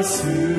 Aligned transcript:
나 0.00 0.49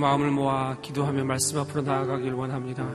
마음을 0.00 0.30
모아 0.30 0.76
기도하며 0.80 1.24
말씀 1.24 1.58
앞으로 1.58 1.82
나아가길 1.82 2.32
원합니다. 2.32 2.88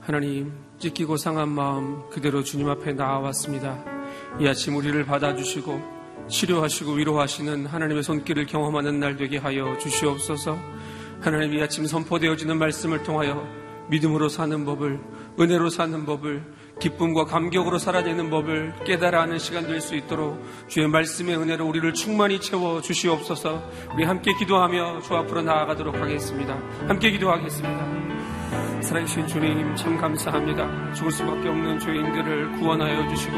하나님, 0.00 0.52
찢기고 0.78 1.18
상한 1.18 1.50
마음 1.50 2.08
그대로 2.08 2.42
주님 2.42 2.68
앞에 2.70 2.94
나아왔습니다. 2.94 3.84
이 4.40 4.48
아침 4.48 4.74
우리를 4.74 5.04
받아주시고 5.04 6.02
치료하시고 6.28 6.92
위로하시는 6.92 7.66
하나님의 7.66 8.02
손길을 8.02 8.46
경험하는 8.46 8.98
날 8.98 9.16
되게 9.16 9.36
하여 9.36 9.76
주시옵소서. 9.78 10.58
하나님 11.20 11.54
이 11.54 11.62
아침 11.62 11.86
선포되어지는 11.86 12.58
말씀을 12.58 13.02
통하여 13.02 13.46
믿음으로 13.90 14.28
사는 14.28 14.64
법을, 14.64 15.00
은혜로 15.38 15.68
사는 15.68 16.06
법을, 16.06 16.42
기쁨과 16.82 17.26
감격으로 17.26 17.78
살아내는 17.78 18.28
법을 18.30 18.74
깨달아 18.84 19.22
하는 19.22 19.38
시간 19.38 19.66
될 19.66 19.82
수 19.82 19.96
있도록 19.96 20.44
주의 20.68 20.86
말씀의 20.86 21.36
은혜로 21.36 21.66
우리를 21.66 21.92
충만히 21.94 22.40
채워 22.40 22.80
주시옵소서 22.80 23.62
우리 23.94 24.04
함께 24.04 24.32
기도하며 24.38 25.00
주 25.00 25.14
앞으로 25.16 25.42
나아가도록 25.42 25.96
하겠습니다. 25.96 26.56
함께 26.86 27.10
기도하겠습니다. 27.10 28.01
살아계신 28.82 29.26
주님 29.26 29.74
참 29.76 29.96
감사합니다. 29.96 30.92
죽을 30.92 31.12
수밖에 31.12 31.48
없는 31.48 31.78
죄인들을 31.78 32.52
구원하여 32.52 33.08
주시고 33.08 33.36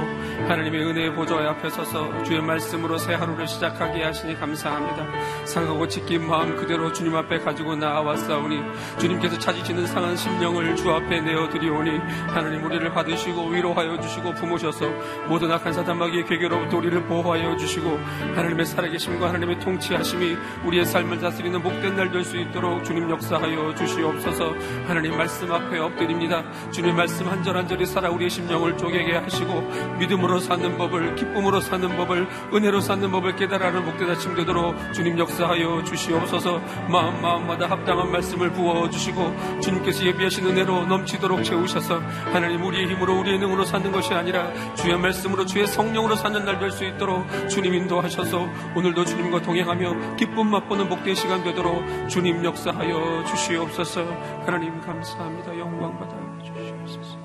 하나님의 0.49 0.83
은혜의 0.87 1.15
보좌 1.15 1.37
앞에 1.51 1.69
서서 1.71 2.23
주의 2.23 2.41
말씀으로 2.41 2.97
새 2.99 3.15
하루를 3.15 3.47
시작하게 3.47 4.03
하시니 4.05 4.39
감사합니다. 4.41 5.07
상하고 5.45 5.87
지킨 5.89 6.27
마음 6.27 6.57
그대로 6.57 6.93
주님 6.93 7.15
앞에 7.17 7.39
가지고 7.41 7.77
나아왔사오니 7.77 8.61
주님께서 8.99 9.39
찾으시는 9.39 9.87
상한 9.87 10.17
심령을 10.17 10.75
주 10.77 10.91
앞에 10.91 11.21
내어드리오니 11.21 11.99
하나님 12.29 12.65
우리를 12.65 12.93
받으시고 12.93 13.49
위로하여 13.49 14.01
주시고 14.01 14.33
부모셔서 14.35 14.87
모든 15.29 15.51
악한 15.53 15.73
사단마귀의 15.73 16.25
괴계로부터 16.27 16.79
우리를 16.79 17.03
보호하여 17.05 17.57
주시고 17.57 17.99
하나님의 18.35 18.65
살아계심과 18.67 19.29
하나님의 19.29 19.61
통치하심이 19.61 20.37
우리의 20.65 20.87
삶을 20.87 21.21
다스리는 21.21 21.61
복된 21.63 21.97
날 21.97 22.11
될 22.11 22.25
수 22.25 22.37
있도록 22.39 22.85
주님 22.85 23.11
역사하여 23.11 23.75
주시옵소서 23.75 24.55
하나님 24.87 25.17
말씀 25.17 25.34
말씀 25.35 25.51
앞에 25.53 25.79
엎드립니다. 25.81 26.45
주님 26.71 26.95
말씀 26.95 27.27
한 27.27 27.43
절 27.43 27.57
한 27.57 27.67
절이 27.67 27.87
살아 27.87 28.09
우리의 28.09 28.31
심령을 28.31 28.77
쪼개게 28.79 29.17
하시고 29.17 29.63
믿음으로 29.99 30.39
사는 30.39 30.79
법을 30.79 31.17
기쁨으로 31.17 31.61
사는 31.61 31.89
법을 31.97 32.29
은혜로 32.55 32.81
사는 32.81 33.11
법을 33.11 33.35
깨달아는 33.35 33.83
아침 34.11 34.35
되도록 34.37 34.77
주님 34.93 35.19
역사하여 35.19 35.83
주시옵소서. 35.85 36.61
마음 36.89 37.21
마음마다 37.21 37.69
합당한 37.69 38.13
말씀을 38.13 38.53
부어 38.53 38.89
주시고 38.91 39.61
주님께서 39.61 40.07
예비하신 40.07 40.47
은혜로 40.47 40.87
넘치도록 40.87 41.43
채우셔서 41.43 41.99
하나님 42.33 42.63
우리의 42.65 42.87
힘으로 42.89 43.19
우리의 43.19 43.39
능으로 43.41 43.65
사는 43.65 43.91
것이 43.91 44.15
아니라 44.15 44.53
주의 44.77 44.97
말씀으로 44.97 45.45
주의 45.47 45.67
성령으로 45.67 46.15
사는 46.15 46.45
날 46.45 46.61
될 46.61 46.71
수 46.71 46.85
있도록 46.85 47.27
주님 47.49 47.75
인도하셔서 47.75 48.49
오늘도 48.77 49.05
주님과 49.05 49.43
동행하며 49.43 50.17
기쁨 50.17 50.49
맛보는 50.51 50.89
복된 50.89 51.17
시간 51.17 51.43
되도록 51.43 51.83
주님 52.09 52.45
역사하여 52.45 53.25
주시옵소서. 53.27 54.05
하나님 54.47 54.81
감사 54.81 55.24
감사합니다. 55.25 55.59
영광 55.59 55.99
받아 55.99 56.17
주시옵소서. 56.43 57.19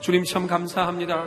주님 0.00 0.24
참 0.24 0.46
감사합니다. 0.46 1.24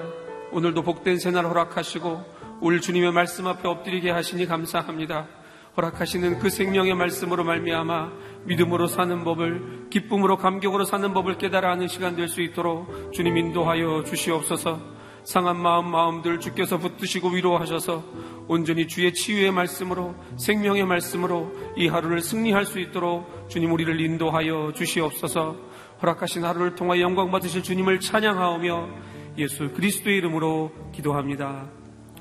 오늘도 0.52 0.84
복된 0.84 1.18
새날 1.18 1.46
허락하시고 1.46 2.60
올 2.62 2.80
주님의 2.82 3.12
말씀 3.12 3.48
앞에 3.48 3.68
엎드리게 3.68 4.12
하시니 4.12 4.46
감사합니다. 4.46 5.28
허락하시는 5.76 6.40
그 6.40 6.50
생명의 6.50 6.94
말씀으로 6.96 7.44
말미암아 7.44 8.12
믿음으로 8.46 8.88
사는 8.88 9.24
법을 9.24 9.88
기쁨으로 9.90 10.38
감격으로 10.38 10.86
사는 10.86 11.14
법을 11.14 11.38
깨달아 11.38 11.72
하는 11.72 11.88
시간 11.88 12.16
될 12.16 12.28
수 12.28 12.42
있도록 12.42 13.12
주님 13.14 13.38
인도하여 13.38 14.04
주시옵소서. 14.06 14.96
상한 15.24 15.58
마음 15.58 15.90
마음들 15.90 16.40
주께서 16.40 16.78
붙드시고 16.78 17.30
위로하셔서 17.30 18.04
온전히 18.48 18.88
주의 18.88 19.12
치유의 19.12 19.52
말씀으로 19.52 20.14
생명의 20.38 20.86
말씀으로 20.86 21.52
이 21.76 21.88
하루를 21.88 22.22
승리할 22.22 22.66
수 22.66 22.80
있도록 22.80 23.50
주님 23.50 23.74
우리를 23.74 24.00
인도하여 24.00 24.74
주시옵소서. 24.76 25.74
허락하신 26.02 26.44
하루를 26.44 26.76
통하여 26.76 27.02
영광 27.02 27.32
받으실 27.32 27.64
주님을 27.64 28.00
찬양하오며 28.00 28.90
예수 29.38 29.72
그리스도의 29.72 30.18
이름으로 30.18 30.92
기도합니다. 30.94 31.70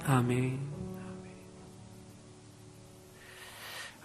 아멘. 0.05 0.75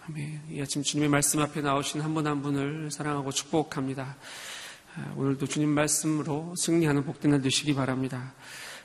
아멘. 0.08 0.42
이 0.50 0.62
아침 0.62 0.82
주님의 0.82 1.10
말씀 1.10 1.40
앞에 1.40 1.62
나오신 1.62 2.02
한 2.02 2.14
분한 2.14 2.38
한 2.38 2.42
분을 2.42 2.90
사랑하고 2.92 3.32
축복합니다. 3.32 4.18
아, 4.96 5.14
오늘도 5.16 5.46
주님 5.46 5.70
말씀으로 5.70 6.56
승리하는 6.58 7.04
복된 7.04 7.32
날 7.32 7.42
되시기 7.42 7.76
바랍니다. 7.76 8.34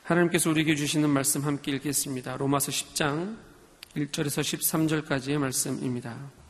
하나님께서 0.03 0.51
우리에게 0.51 0.75
주시는 0.75 1.09
말씀 1.09 1.45
함께 1.45 1.73
읽겠습니다. 1.73 2.37
로마서 2.37 2.71
10장 2.71 3.39
1절에서 3.97 4.43
13절까지의 5.07 5.39
말씀입니다. 5.39 6.44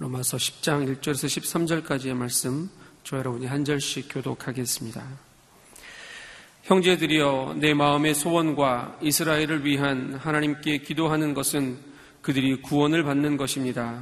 로마서 0.00 0.36
10장 0.36 1.00
1절에서 1.00 1.82
13절까지의 1.82 2.14
말씀 2.14 2.70
저 3.02 3.18
여러분이 3.18 3.46
한 3.46 3.64
절씩 3.64 4.06
교독하겠습니다. 4.08 5.04
형제들이여 6.62 7.56
내 7.58 7.74
마음의 7.74 8.14
소원과 8.14 9.00
이스라엘을 9.02 9.64
위한 9.64 10.14
하나님께 10.14 10.78
기도하는 10.78 11.34
것은 11.34 11.78
그들이 12.22 12.62
구원을 12.62 13.02
받는 13.02 13.36
것입니다. 13.36 14.00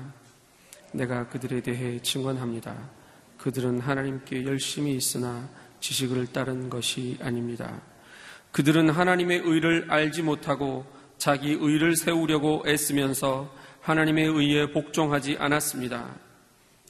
내가 0.92 1.28
그들에 1.28 1.62
대해 1.62 1.98
증언합니다. 2.02 2.76
그들은 3.38 3.80
하나님께 3.80 4.44
열심히 4.44 4.94
있으나 4.96 5.48
지식을 5.80 6.26
따른 6.26 6.68
것이 6.68 7.16
아닙니다. 7.22 7.80
그들은 8.52 8.90
하나님의 8.90 9.40
의를 9.44 9.86
알지 9.90 10.20
못하고 10.20 10.84
자기 11.16 11.52
의를 11.58 11.96
세우려고 11.96 12.64
애쓰면서 12.66 13.50
하나님의 13.86 14.26
의에 14.26 14.72
복종하지 14.72 15.36
않았습니다. 15.38 16.12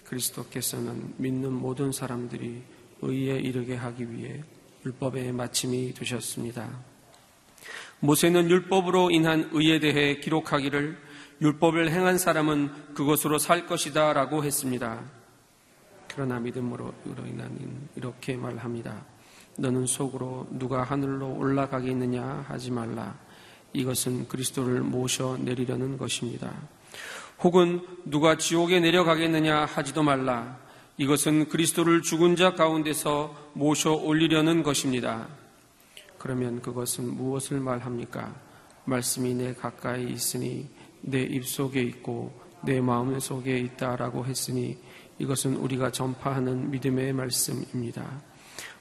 그리스도께서는 0.07 1.13
믿는 1.19 1.53
모든 1.53 1.93
사람들이 1.93 2.63
의에 3.03 3.37
이르게 3.37 3.75
하기 3.75 4.11
위해 4.11 4.43
율법의 4.87 5.33
마침이 5.33 5.93
되셨습니다. 5.93 6.71
모세는 8.01 8.49
율법으로 8.49 9.11
인한 9.11 9.51
의에 9.53 9.79
대해 9.79 10.21
기록하기를 10.21 10.97
율법을 11.43 11.91
행한 11.91 12.17
사람은 12.17 12.95
그것으로 12.95 13.37
살 13.37 13.67
것이다 13.67 14.15
라고 14.15 14.43
했습니다. 14.43 15.03
그러나 16.09 16.41
믿음으로 16.41 16.95
인한 17.27 17.89
이렇게 17.95 18.39
말합니다. 18.39 19.05
너는 19.59 19.85
속으로 19.85 20.47
누가 20.51 20.83
하늘로 20.83 21.37
올라가겠느냐 21.37 22.47
하지 22.49 22.71
말라. 22.71 23.19
이것은 23.75 24.29
그리스도를 24.29 24.81
모셔 24.81 25.37
내리려는 25.37 25.99
것입니다. 25.99 26.55
혹은 27.43 27.81
누가 28.05 28.37
지옥에 28.37 28.81
내려가겠느냐 28.81 29.67
하지도 29.67 30.03
말라. 30.03 30.59
이것은 30.99 31.49
그리스도를 31.49 32.03
죽은 32.03 32.37
자 32.37 32.55
가운데서 32.55 33.51
모셔 33.53 33.93
올리려는 33.93 34.63
것입니다. 34.63 35.29
그러면 36.19 36.63
그것은 36.63 37.15
무엇을 37.15 37.61
말합니까? 37.61 38.35
말씀이 38.87 39.35
내 39.35 39.53
가까이 39.53 40.05
있으니 40.05 40.69
내 41.03 41.23
입속에 41.23 41.83
있고 41.83 42.33
내 42.63 42.81
마음 42.81 43.19
속에 43.21 43.59
있다라고 43.59 44.25
했으니 44.25 44.79
이것은 45.19 45.57
우리가 45.57 45.91
전파하는 45.91 46.71
믿음의 46.71 47.13
말씀입니다. 47.13 48.23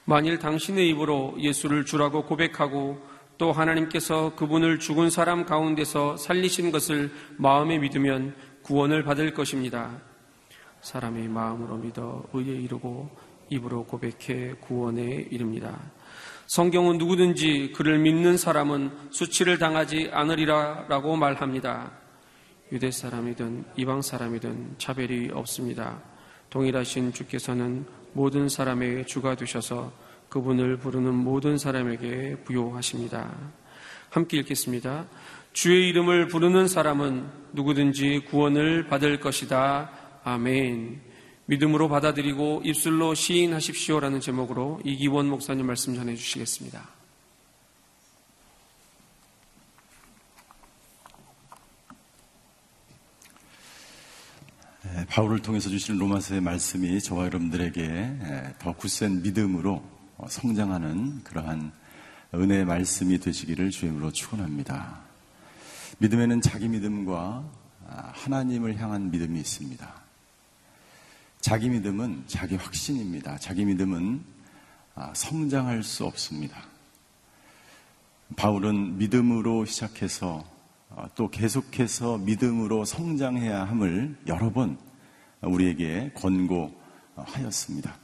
만일 0.04 0.38
당신의 0.38 0.88
입으로 0.90 1.34
예수를 1.38 1.84
주라고 1.84 2.24
고백하고 2.24 2.98
또 3.38 3.52
하나님께서 3.52 4.34
그분을 4.34 4.78
죽은 4.78 5.10
사람 5.10 5.44
가운데서 5.44 6.16
살리신 6.16 6.72
것을 6.72 7.12
마음에 7.36 7.78
믿으면 7.78 8.34
구원을 8.66 9.04
받을 9.04 9.32
것입니다. 9.32 9.96
사람의 10.80 11.28
마음으로 11.28 11.76
믿어 11.76 12.24
의에 12.32 12.52
이르고 12.52 13.08
입으로 13.48 13.84
고백해 13.84 14.54
구원에 14.60 15.04
이릅니다. 15.30 15.78
성경은 16.48 16.98
누구든지 16.98 17.74
그를 17.76 18.00
믿는 18.00 18.36
사람은 18.36 18.90
수치를 19.12 19.58
당하지 19.58 20.10
않으리라 20.12 20.86
라고 20.88 21.14
말합니다. 21.14 21.92
유대 22.72 22.90
사람이든 22.90 23.66
이방 23.76 24.02
사람이든 24.02 24.74
차별이 24.78 25.30
없습니다. 25.32 26.02
동일하신 26.50 27.12
주께서는 27.12 27.86
모든 28.14 28.48
사람의 28.48 29.06
주가 29.06 29.36
되셔서 29.36 29.92
그분을 30.28 30.78
부르는 30.78 31.14
모든 31.14 31.56
사람에게 31.56 32.38
부요하십니다. 32.44 33.32
함께 34.10 34.38
읽겠습니다. 34.38 35.06
주의 35.56 35.88
이름을 35.88 36.28
부르는 36.28 36.68
사람은 36.68 37.30
누구든지 37.54 38.26
구원을 38.28 38.88
받을 38.88 39.20
것이다. 39.20 39.90
아멘. 40.22 41.00
믿음으로 41.46 41.88
받아들이고 41.88 42.60
입술로 42.62 43.14
시인하십시오라는 43.14 44.20
제목으로 44.20 44.82
이기원 44.84 45.30
목사님 45.30 45.64
말씀 45.64 45.94
전해 45.94 46.14
주시겠습니다. 46.14 46.86
바울을 55.08 55.40
통해서 55.40 55.70
주시는 55.70 55.98
로마서의 55.98 56.42
말씀이 56.42 57.00
저와 57.00 57.24
여러분들에게 57.24 58.56
더 58.58 58.74
굳센 58.74 59.22
믿음으로 59.22 59.82
어, 60.18 60.26
성장하는 60.28 61.24
그러한 61.24 61.72
은혜의 62.34 62.66
말씀이 62.66 63.18
되시기를 63.18 63.70
주임으로 63.70 64.12
축원합니다. 64.12 65.15
믿음에는 65.98 66.42
자기 66.42 66.68
믿음과 66.68 67.50
아, 67.88 68.12
하나님을 68.14 68.78
향한 68.78 69.10
믿음이 69.10 69.38
있습니다. 69.40 69.94
자기 71.40 71.70
믿음은 71.70 72.24
자기 72.26 72.56
확신입니다. 72.56 73.38
자기 73.38 73.64
믿음은 73.64 74.22
아, 74.94 75.12
성장할 75.14 75.82
수 75.82 76.04
없습니다. 76.04 76.62
바울은 78.36 78.98
믿음으로 78.98 79.64
시작해서 79.64 80.44
아, 80.90 81.08
또 81.14 81.30
계속해서 81.30 82.18
믿음으로 82.18 82.84
성장해야 82.84 83.64
함을 83.64 84.16
여러 84.26 84.52
번 84.52 84.78
우리에게 85.40 86.12
권고하였습니다. 86.14 87.96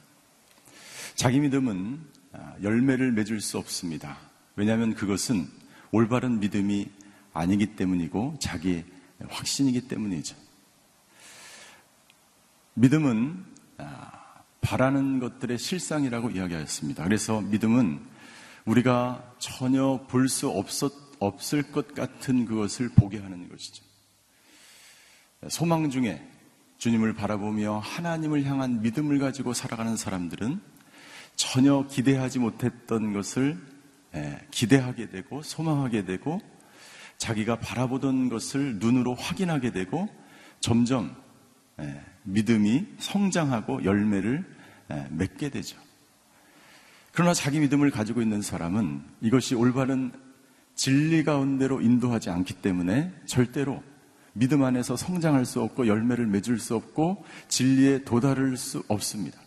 자기 1.13 1.39
믿음은 1.39 1.99
아, 2.31 2.55
열매를 2.63 3.11
맺을 3.11 3.39
수 3.39 3.59
없습니다. 3.59 4.17
왜냐하면 4.55 4.95
그것은 4.95 5.47
올바른 5.91 6.39
믿음이 6.39 6.89
아니기 7.33 7.75
때문이고 7.75 8.37
자기 8.39 8.83
확신이기 9.27 9.87
때문이죠. 9.87 10.35
믿음은 12.75 13.45
아, 13.77 14.11
바라는 14.61 15.19
것들의 15.19 15.57
실상이라고 15.57 16.31
이야기하였습니다. 16.31 17.03
그래서 17.03 17.41
믿음은 17.41 17.99
우리가 18.65 19.35
전혀 19.39 20.05
볼 20.07 20.27
수 20.29 20.49
없을 21.19 21.71
것 21.71 21.93
같은 21.93 22.45
그것을 22.45 22.89
보게 22.89 23.17
하는 23.17 23.49
것이죠. 23.49 23.83
소망 25.49 25.89
중에 25.89 26.25
주님을 26.77 27.13
바라보며 27.13 27.79
하나님을 27.79 28.43
향한 28.45 28.81
믿음을 28.81 29.19
가지고 29.19 29.53
살아가는 29.53 29.95
사람들은 29.95 30.59
전혀 31.35 31.87
기대하지 31.87 32.39
못했던 32.39 33.13
것을 33.13 33.57
예, 34.15 34.45
기대하게 34.51 35.09
되고 35.09 35.41
소망하게 35.41 36.05
되고 36.05 36.39
자기가 37.23 37.59
바라보던 37.59 38.27
것을 38.27 38.79
눈으로 38.79 39.15
확인하게 39.15 39.71
되고 39.71 40.09
점점 40.59 41.15
예, 41.79 42.01
믿음이 42.23 42.85
성장하고 42.99 43.85
열매를 43.85 44.43
예, 44.91 45.07
맺게 45.09 45.49
되죠. 45.49 45.77
그러나 47.13 47.33
자기 47.33 47.61
믿음을 47.61 47.91
가지고 47.91 48.21
있는 48.21 48.41
사람은 48.41 49.01
이것이 49.21 49.55
올바른 49.55 50.11
진리 50.75 51.23
가운데로 51.23 51.79
인도하지 51.79 52.29
않기 52.29 52.55
때문에 52.55 53.13
절대로 53.25 53.81
믿음 54.33 54.63
안에서 54.63 54.97
성장할 54.97 55.45
수 55.45 55.61
없고 55.61 55.87
열매를 55.87 56.27
맺을 56.27 56.59
수 56.59 56.75
없고 56.75 57.23
진리에 57.47 58.03
도달할 58.03 58.57
수 58.57 58.83
없습니다. 58.89 59.39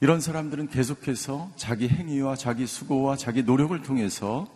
이런 0.00 0.20
사람들은 0.20 0.70
계속해서 0.70 1.52
자기 1.54 1.88
행위와 1.88 2.34
자기 2.34 2.66
수고와 2.66 3.16
자기 3.16 3.44
노력을 3.44 3.80
통해서 3.82 4.55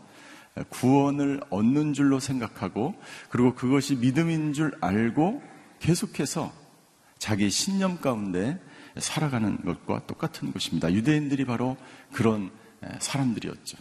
구원을 0.68 1.40
얻는 1.50 1.92
줄로 1.94 2.20
생각하고 2.20 2.94
그리고 3.28 3.54
그것이 3.54 3.96
믿음인 3.96 4.52
줄 4.52 4.76
알고 4.80 5.42
계속해서 5.78 6.52
자기 7.18 7.50
신념 7.50 7.98
가운데 8.00 8.60
살아가는 8.98 9.62
것과 9.64 10.06
똑같은 10.06 10.52
것입니다. 10.52 10.92
유대인들이 10.92 11.44
바로 11.44 11.76
그런 12.12 12.50
사람들이었죠. 12.98 13.78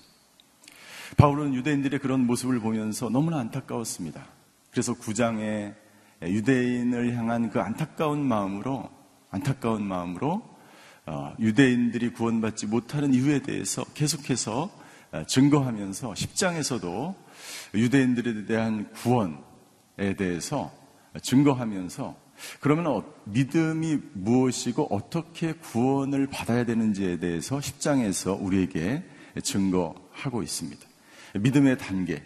바울은 1.17 1.53
유대인들의 1.55 1.99
그런 1.99 2.25
모습을 2.25 2.59
보면서 2.59 3.09
너무나 3.09 3.39
안타까웠습니다. 3.39 4.25
그래서 4.71 4.93
구장에 4.93 5.73
유대인을 6.21 7.15
향한 7.15 7.49
그 7.49 7.59
안타까운 7.59 8.25
마음으로 8.25 8.89
안타까운 9.31 9.85
마음으로 9.85 10.43
어, 11.05 11.33
유대인들이 11.39 12.13
구원받지 12.13 12.67
못하는 12.67 13.13
이유에 13.13 13.39
대해서 13.39 13.83
계속해서 13.95 14.63
어, 14.63 14.78
증거하면서 15.27 16.13
10장에서도 16.13 17.15
유대인들에 17.73 18.45
대한 18.45 18.91
구원에 18.93 20.15
대해서 20.17 20.71
증거하면서 21.21 22.29
그러면 22.59 22.87
어, 22.87 23.03
믿음이 23.25 23.99
무엇이고 24.13 24.87
어떻게 24.91 25.53
구원을 25.53 26.27
받아야 26.27 26.63
되는지에 26.63 27.19
대해서 27.19 27.57
10장에서 27.57 28.41
우리에게 28.41 29.03
증거하고 29.43 30.43
있습니다. 30.43 30.87
믿음의 31.35 31.77
단계, 31.77 32.23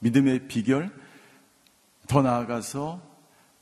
믿음의 0.00 0.48
비결, 0.48 0.90
더 2.06 2.22
나아가서 2.22 3.00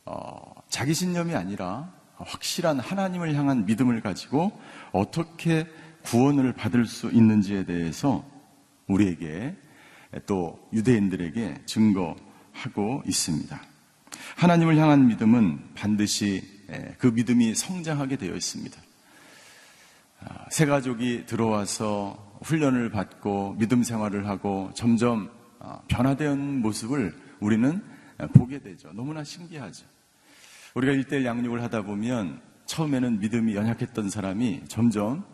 어, 0.06 0.54
자기 0.68 0.94
신념이 0.94 1.34
아니라 1.34 1.92
확실한 2.16 2.78
하나님을 2.78 3.34
향한 3.34 3.66
믿음을 3.66 4.00
가지고 4.00 4.52
어떻게 4.92 5.66
구원을 6.04 6.52
받을 6.52 6.86
수 6.86 7.10
있는지에 7.10 7.64
대해서 7.64 8.24
우리에게 8.86 9.56
또 10.26 10.68
유대인들에게 10.72 11.62
증거하고 11.66 13.02
있습니다. 13.06 13.60
하나님을 14.36 14.76
향한 14.76 15.06
믿음은 15.08 15.74
반드시 15.74 16.42
그 16.98 17.08
믿음이 17.08 17.54
성장하게 17.54 18.16
되어 18.16 18.34
있습니다. 18.34 18.80
아, 20.20 20.46
새 20.50 20.64
가족이 20.66 21.26
들어와서 21.26 22.38
훈련을 22.42 22.90
받고 22.90 23.56
믿음 23.58 23.82
생활을 23.82 24.26
하고 24.26 24.70
점점 24.74 25.30
아, 25.58 25.80
변화된 25.88 26.60
모습을 26.60 27.14
우리는 27.40 27.82
보게 28.32 28.60
되죠. 28.60 28.92
너무나 28.92 29.24
신기하죠. 29.24 29.86
우리가 30.74 30.92
일대일 30.92 31.24
양육을 31.24 31.62
하다 31.62 31.82
보면 31.82 32.40
처음에는 32.66 33.20
믿음이 33.20 33.54
연약했던 33.54 34.08
사람이 34.08 34.62
점점 34.68 35.24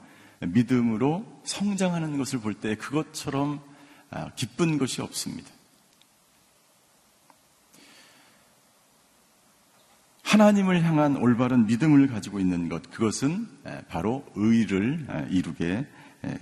믿음으로 0.41 1.41
성장하는 1.45 2.17
것을 2.19 2.41
볼 2.41 2.55
때 2.55 2.75
그것처럼 2.77 3.61
아, 4.11 4.31
기쁜 4.35 4.79
것이 4.79 5.03
없습니다. 5.03 5.51
하나님을 10.25 10.83
향한 10.85 11.17
올바른 11.17 11.67
믿음을 11.67 12.07
가지고 12.09 12.41
있는 12.41 12.69
것, 12.69 12.89
그것은 12.91 13.47
바로 13.89 14.25
의를 14.37 15.05
아, 15.09 15.21
이루게 15.31 15.87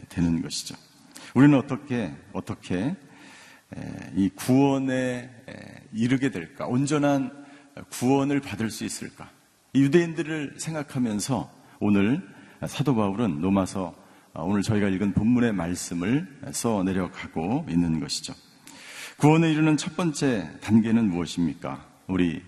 되는 0.08 0.42
것이죠. 0.42 0.76
우리는 1.34 1.56
어떻게, 1.58 2.14
어떻게 2.32 2.96
이 4.14 4.30
구원에 4.34 5.30
이르게 5.92 6.30
될까? 6.30 6.66
온전한 6.66 7.44
구원을 7.90 8.40
받을 8.40 8.70
수 8.70 8.84
있을까? 8.84 9.30
유대인들을 9.74 10.56
생각하면서 10.58 11.52
오늘 11.80 12.26
사도 12.66 12.94
바울은 12.94 13.40
로마서 13.40 13.94
어, 14.34 14.44
오늘 14.44 14.62
저희가 14.62 14.88
읽은 14.88 15.12
본문의 15.12 15.52
말씀을 15.52 16.26
써 16.52 16.82
내려가고 16.82 17.66
있는 17.68 18.00
것이죠. 18.00 18.34
구원을 19.18 19.50
이루는 19.50 19.76
첫 19.76 19.96
번째 19.96 20.50
단계는 20.60 21.08
무엇입니까? 21.08 21.84
우리 22.08 22.42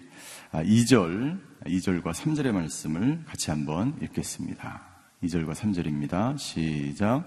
2절, 0.52 1.40
아, 1.64 1.68
2절과 1.68 2.12
3절의 2.12 2.52
말씀을 2.52 3.24
같이 3.26 3.50
한번 3.50 3.94
읽겠습니다. 4.02 4.82
2절과 5.22 5.52
3절입니다. 5.52 6.38
시작. 6.38 7.24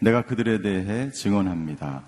내가 0.00 0.22
그들에 0.22 0.60
대해 0.60 1.10
증언합니다. 1.10 2.02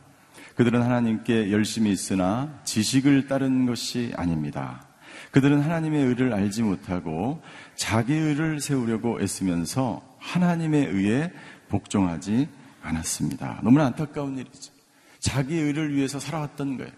그들은 0.57 0.83
하나님께 0.83 1.51
열심히 1.51 1.93
있으나 1.93 2.61
지식을 2.65 3.27
따른 3.27 3.67
것이 3.67 4.13
아닙니다. 4.17 4.87
그들은 5.35 5.63
하나님의 5.63 6.05
의를 6.05 6.33
알지 6.33 6.63
못하고 6.63 7.43
자기 7.75 8.15
의를 8.15 8.61
세우려고 8.61 9.21
애쓰면서 9.21 10.01
하나님의 10.21 10.87
의에 10.87 11.33
복종하지 11.69 12.49
않았습니다. 12.81 13.59
너무나 13.65 13.87
안타까운 13.87 14.39
일이죠. 14.39 14.73
자기 15.19 15.57
의를 15.57 15.93
위해서 15.93 16.21
살아왔던 16.21 16.77
거예요. 16.77 16.93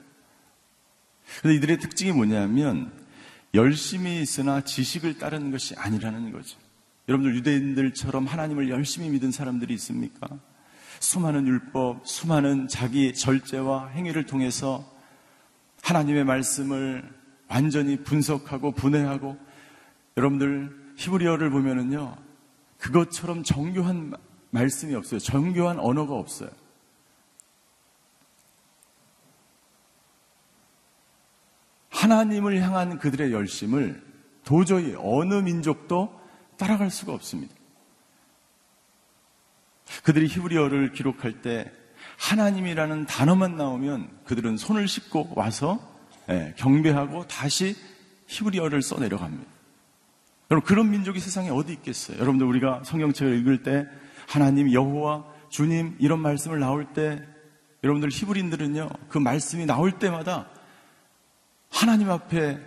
근데 1.41 1.57
이들의 1.57 1.79
특징이 1.79 2.13
뭐냐면 2.13 2.93
열심히 3.55 4.21
있으나 4.21 4.61
지식을 4.61 5.17
따르는 5.17 5.51
것이 5.51 5.75
아니라는 5.75 6.31
거죠. 6.31 6.59
여러분들 7.09 7.37
유대인들처럼 7.37 8.27
하나님을 8.27 8.69
열심히 8.69 9.09
믿은 9.09 9.33
사람들이 9.33 9.73
있습니까? 9.75 10.29
수많은 11.01 11.47
율법, 11.47 12.07
수많은 12.07 12.69
자기 12.69 13.15
절제와 13.15 13.89
행위를 13.89 14.27
통해서 14.27 14.85
하나님의 15.83 16.25
말씀을 16.25 17.17
완전히 17.49 18.03
분석하고 18.03 18.73
분해하고 18.73 19.37
여러분들 20.17 20.95
히브리어를 20.97 21.51
보면은요 21.51 22.17
그것처럼 22.79 23.43
정교한 23.43 24.15
말씀이 24.51 24.95
없어요. 24.95 25.19
정교한 25.21 25.79
언어가 25.79 26.15
없어요. 26.15 26.51
하나님을 31.91 32.61
향한 32.61 32.99
그들의 32.99 33.33
열심을 33.33 34.03
도저히 34.45 34.95
어느 34.99 35.35
민족도 35.35 36.21
따라갈 36.57 36.91
수가 36.91 37.13
없습니다. 37.13 37.55
그들이 40.03 40.27
히브리어를 40.27 40.93
기록할 40.93 41.43
때 41.43 41.73
하나님이라는 42.19 43.07
단어만 43.07 43.57
나오면 43.57 44.25
그들은 44.25 44.57
손을 44.57 44.89
씻고 44.89 45.33
와서 45.35 45.81
예, 45.81 45.96
경배하고 46.57 47.27
다시 47.27 47.77
히브리어를 48.27 48.83
써 48.83 48.99
내려갑니다. 48.99 49.51
여러분 50.51 50.67
그런 50.67 50.91
민족이 50.91 51.21
세상에 51.21 51.51
어디 51.51 51.73
있겠어요? 51.73 52.19
여러분들 52.19 52.47
우리가 52.47 52.83
성경책을 52.85 53.39
읽을 53.39 53.63
때 53.63 53.87
하나님 54.29 54.73
여호와 54.73 55.25
주님 55.49 55.97
이런 55.99 56.21
말씀을 56.21 56.59
나올 56.59 56.93
때 56.93 57.23
여러분들 57.83 58.11
히브리인들은요 58.11 58.89
그 59.09 59.19
말씀이 59.19 59.67
나올 59.67 59.93
때마다 59.93 60.49
하나님 61.71 62.11
앞에 62.11 62.59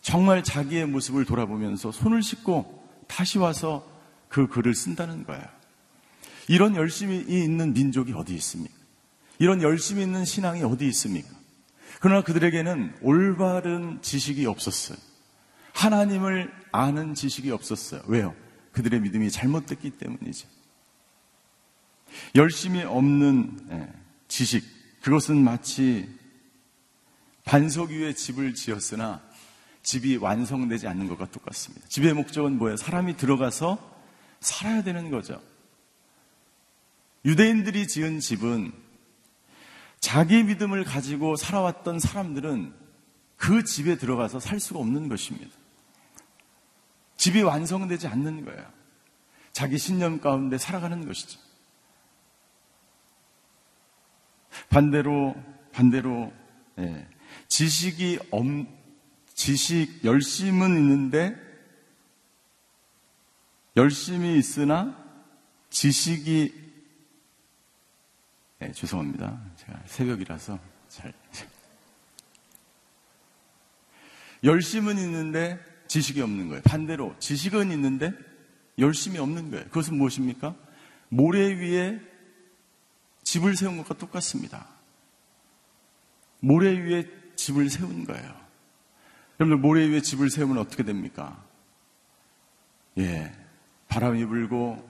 정말 0.00 0.42
자기의 0.42 0.86
모습을 0.86 1.24
돌아보면서 1.24 1.90
손을 1.92 2.22
씻고 2.22 2.84
다시 3.08 3.38
와서 3.38 3.86
그 4.28 4.46
글을 4.46 4.74
쓴다는 4.74 5.24
거예요. 5.24 5.44
이런 6.48 6.76
열심이 6.76 7.24
있는 7.26 7.72
민족이 7.72 8.12
어디 8.12 8.34
있습니까? 8.36 8.74
이런 9.38 9.62
열심이 9.62 10.02
있는 10.02 10.24
신앙이 10.24 10.62
어디 10.62 10.86
있습니까? 10.88 11.35
그러나 12.00 12.22
그들에게는 12.22 12.98
올바른 13.00 14.00
지식이 14.02 14.46
없었어요. 14.46 14.98
하나님을 15.72 16.52
아는 16.72 17.14
지식이 17.14 17.50
없었어요. 17.50 18.02
왜요? 18.06 18.34
그들의 18.72 19.00
믿음이 19.00 19.30
잘못됐기 19.30 19.90
때문이죠. 19.90 20.48
열심이 22.34 22.82
없는 22.82 23.68
예, 23.70 23.92
지식, 24.28 24.64
그것은 25.02 25.42
마치 25.42 26.08
반석 27.44 27.90
위에 27.90 28.12
집을 28.12 28.54
지었으나 28.54 29.22
집이 29.82 30.16
완성되지 30.16 30.88
않는 30.88 31.08
것과 31.08 31.30
똑같습니다. 31.30 31.86
집의 31.88 32.12
목적은 32.14 32.58
뭐예요? 32.58 32.76
사람이 32.76 33.16
들어가서 33.16 33.78
살아야 34.40 34.82
되는 34.82 35.10
거죠. 35.10 35.40
유대인들이 37.24 37.86
지은 37.86 38.20
집은 38.20 38.72
자기 40.06 40.44
믿음을 40.44 40.84
가지고 40.84 41.34
살아왔던 41.34 41.98
사람들은 41.98 42.72
그 43.36 43.64
집에 43.64 43.96
들어가서 43.96 44.38
살 44.38 44.60
수가 44.60 44.78
없는 44.78 45.08
것입니다. 45.08 45.50
집이 47.16 47.42
완성되지 47.42 48.06
않는 48.06 48.44
거예요. 48.44 48.64
자기 49.50 49.78
신념 49.78 50.20
가운데 50.20 50.58
살아가는 50.58 51.04
것이죠. 51.04 51.40
반대로, 54.68 55.34
반대로, 55.72 56.32
예, 56.78 57.08
지식이 57.48 58.20
없, 58.30 58.46
지식, 59.34 60.04
열심은 60.04 60.76
있는데, 60.76 61.36
열심이 63.76 64.38
있으나 64.38 64.96
지식이 65.70 66.66
네, 68.60 68.72
죄송합니다. 68.72 69.38
제가 69.66 69.82
새벽이라서 69.86 70.58
잘. 70.88 71.12
열심은 74.44 74.98
있는데 74.98 75.58
지식이 75.88 76.20
없는 76.20 76.48
거예요. 76.48 76.62
반대로 76.62 77.14
지식은 77.18 77.72
있는데 77.72 78.12
열심이 78.78 79.18
없는 79.18 79.50
거예요. 79.50 79.64
그것은 79.66 79.96
무엇입니까? 79.96 80.54
모래 81.08 81.52
위에 81.54 82.00
집을 83.22 83.56
세운 83.56 83.78
것과 83.78 83.94
똑같습니다. 83.94 84.68
모래 86.40 86.70
위에 86.70 87.08
집을 87.34 87.70
세운 87.70 88.04
거예요. 88.04 88.46
여러분들 89.40 89.56
모래 89.56 89.86
위에 89.88 90.00
집을 90.00 90.30
세우면 90.30 90.58
어떻게 90.58 90.82
됩니까? 90.82 91.42
예. 92.98 93.32
바람이 93.88 94.24
불고 94.26 94.88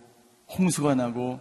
홍수가 0.49 0.95
나고 0.97 1.41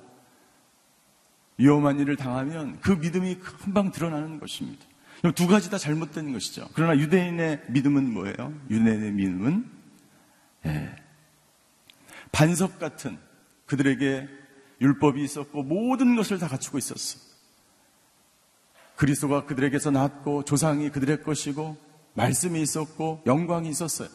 위험한 1.57 1.99
일을 1.99 2.15
당하면 2.15 2.79
그 2.81 2.91
믿음이 2.91 3.35
금방 3.39 3.91
드러나는 3.91 4.39
것입니다. 4.39 4.85
두 5.33 5.47
가지 5.47 5.69
다 5.69 5.77
잘못된 5.77 6.33
것이죠. 6.33 6.69
그러나 6.73 6.97
유대인의 6.97 7.63
믿음은 7.69 8.13
뭐예요? 8.13 8.53
유대인의 8.69 9.11
믿음은 9.13 9.71
예. 10.67 10.95
반석 12.31 12.79
같은 12.79 13.17
그들에게 13.65 14.27
율법이 14.81 15.23
있었고 15.23 15.63
모든 15.63 16.15
것을 16.15 16.37
다 16.37 16.47
갖추고 16.47 16.77
있었어. 16.77 17.19
그리스도가 18.97 19.45
그들에게서 19.45 19.91
났고 19.91 20.43
조상이 20.43 20.89
그들의 20.89 21.23
것이고 21.23 21.77
말씀이 22.13 22.61
있었고 22.61 23.23
영광이 23.25 23.69
있었어요. 23.69 24.09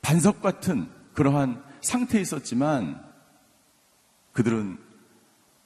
반석 0.00 0.42
같은 0.42 0.88
그러한 1.14 1.62
상태에 1.80 2.20
있었지만 2.20 3.02
그들은 4.32 4.78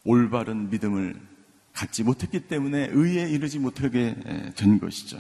올바른 0.06 0.70
믿음을 0.70 1.20
갖지 1.72 2.04
못했기 2.04 2.46
때문에 2.46 2.88
의에 2.92 3.28
이르지 3.28 3.58
못하게 3.58 4.14
된 4.56 4.80
것이죠. 4.80 5.18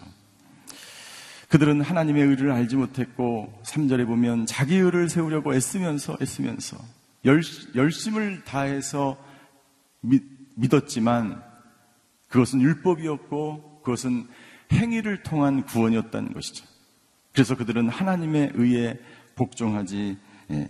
그들은 1.48 1.80
하나님의 1.80 2.24
의를 2.24 2.50
알지 2.50 2.76
못했고 2.76 3.52
3절에 3.64 4.06
보면 4.06 4.46
자기 4.46 4.76
의를 4.76 5.08
세우려고 5.08 5.54
애쓰면서 5.54 6.16
애쓰면서 6.20 6.78
열, 7.24 7.42
열심을 7.74 8.44
다해서 8.44 9.18
믿, 10.00 10.22
믿었지만 10.54 11.42
그것은 12.28 12.62
율법이었고 12.62 13.82
그것은 13.82 14.26
행위를 14.72 15.22
통한 15.22 15.62
구원이었다는 15.64 16.32
것이죠. 16.32 16.64
그래서 17.32 17.56
그들은 17.56 17.88
하나님의 17.88 18.52
의에 18.54 18.98
복종하지 19.34 20.16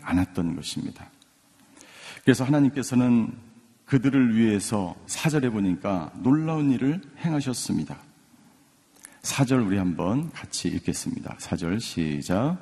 않았던 0.03 0.57
것입니다. 0.57 1.11
그래서 2.25 2.45
하나님께서는 2.45 3.46
그들을 3.87 4.37
위해서 4.37 4.95
사절에 5.07 5.49
보니까 5.49 6.13
놀라운 6.23 6.73
일을 6.73 7.01
행하셨습니다. 7.25 7.97
사절 9.23 9.61
우리 9.61 9.79
한번 9.79 10.31
같이 10.31 10.69
읽겠습니다. 10.69 11.37
사절 11.39 11.81
시작. 11.81 12.59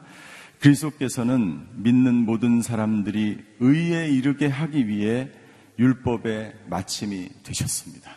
그리스도께서는 0.60 1.66
믿는 1.74 2.14
모든 2.14 2.62
사람들이 2.62 3.38
의에 3.60 4.08
이르게 4.08 4.46
하기 4.46 4.88
위해 4.88 5.30
율법의 5.78 6.54
마침이 6.68 7.28
되셨습니다. 7.42 8.10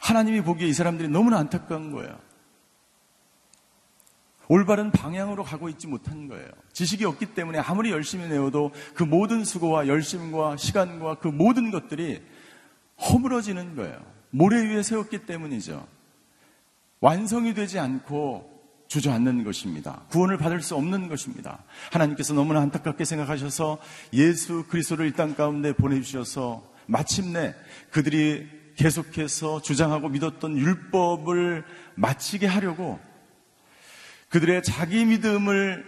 하나님이 0.00 0.42
보기에 0.42 0.66
이 0.68 0.72
사람들이 0.72 1.08
너무나 1.08 1.38
안타까운 1.38 1.92
거예요. 1.92 2.18
올바른 4.52 4.90
방향으로 4.90 5.44
가고 5.44 5.70
있지 5.70 5.86
못한 5.86 6.28
거예요. 6.28 6.46
지식이 6.74 7.06
없기 7.06 7.34
때문에 7.34 7.58
아무리 7.58 7.90
열심히 7.90 8.28
내어도 8.28 8.70
그 8.94 9.02
모든 9.02 9.46
수고와 9.46 9.88
열심과 9.88 10.58
시간과 10.58 11.14
그 11.20 11.28
모든 11.28 11.70
것들이 11.70 12.20
허물어지는 13.00 13.76
거예요. 13.76 13.98
모래 14.28 14.62
위에 14.62 14.82
세웠기 14.82 15.20
때문이죠. 15.24 15.86
완성이 17.00 17.54
되지 17.54 17.78
않고 17.78 18.50
주저앉는 18.88 19.42
것입니다. 19.44 20.02
구원을 20.10 20.36
받을 20.36 20.60
수 20.60 20.76
없는 20.76 21.08
것입니다. 21.08 21.64
하나님께서 21.90 22.34
너무나 22.34 22.60
안타깝게 22.60 23.06
생각하셔서 23.06 23.78
예수 24.12 24.66
그리스도를 24.68 25.06
이 25.06 25.12
땅 25.12 25.34
가운데 25.34 25.72
보내주셔서 25.72 26.62
마침내 26.84 27.54
그들이 27.90 28.46
계속해서 28.76 29.62
주장하고 29.62 30.10
믿었던 30.10 30.58
율법을 30.58 31.64
마치게 31.94 32.46
하려고 32.46 33.00
그들의 34.32 34.62
자기 34.62 35.04
믿음을 35.04 35.84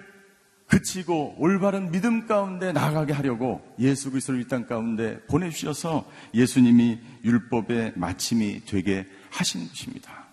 그치고 0.67 1.35
올바른 1.39 1.91
믿음 1.91 2.27
가운데 2.27 2.73
나아가게 2.73 3.15
하려고 3.15 3.63
예수 3.79 4.11
그리스도를 4.11 4.41
이 4.43 4.49
땅 4.49 4.67
가운데 4.67 5.19
보내주셔서 5.29 6.07
예수님이 6.35 7.01
율법의 7.25 7.95
마침이 7.97 8.63
되게 8.67 9.07
하신 9.31 9.67
것입니다. 9.69 10.27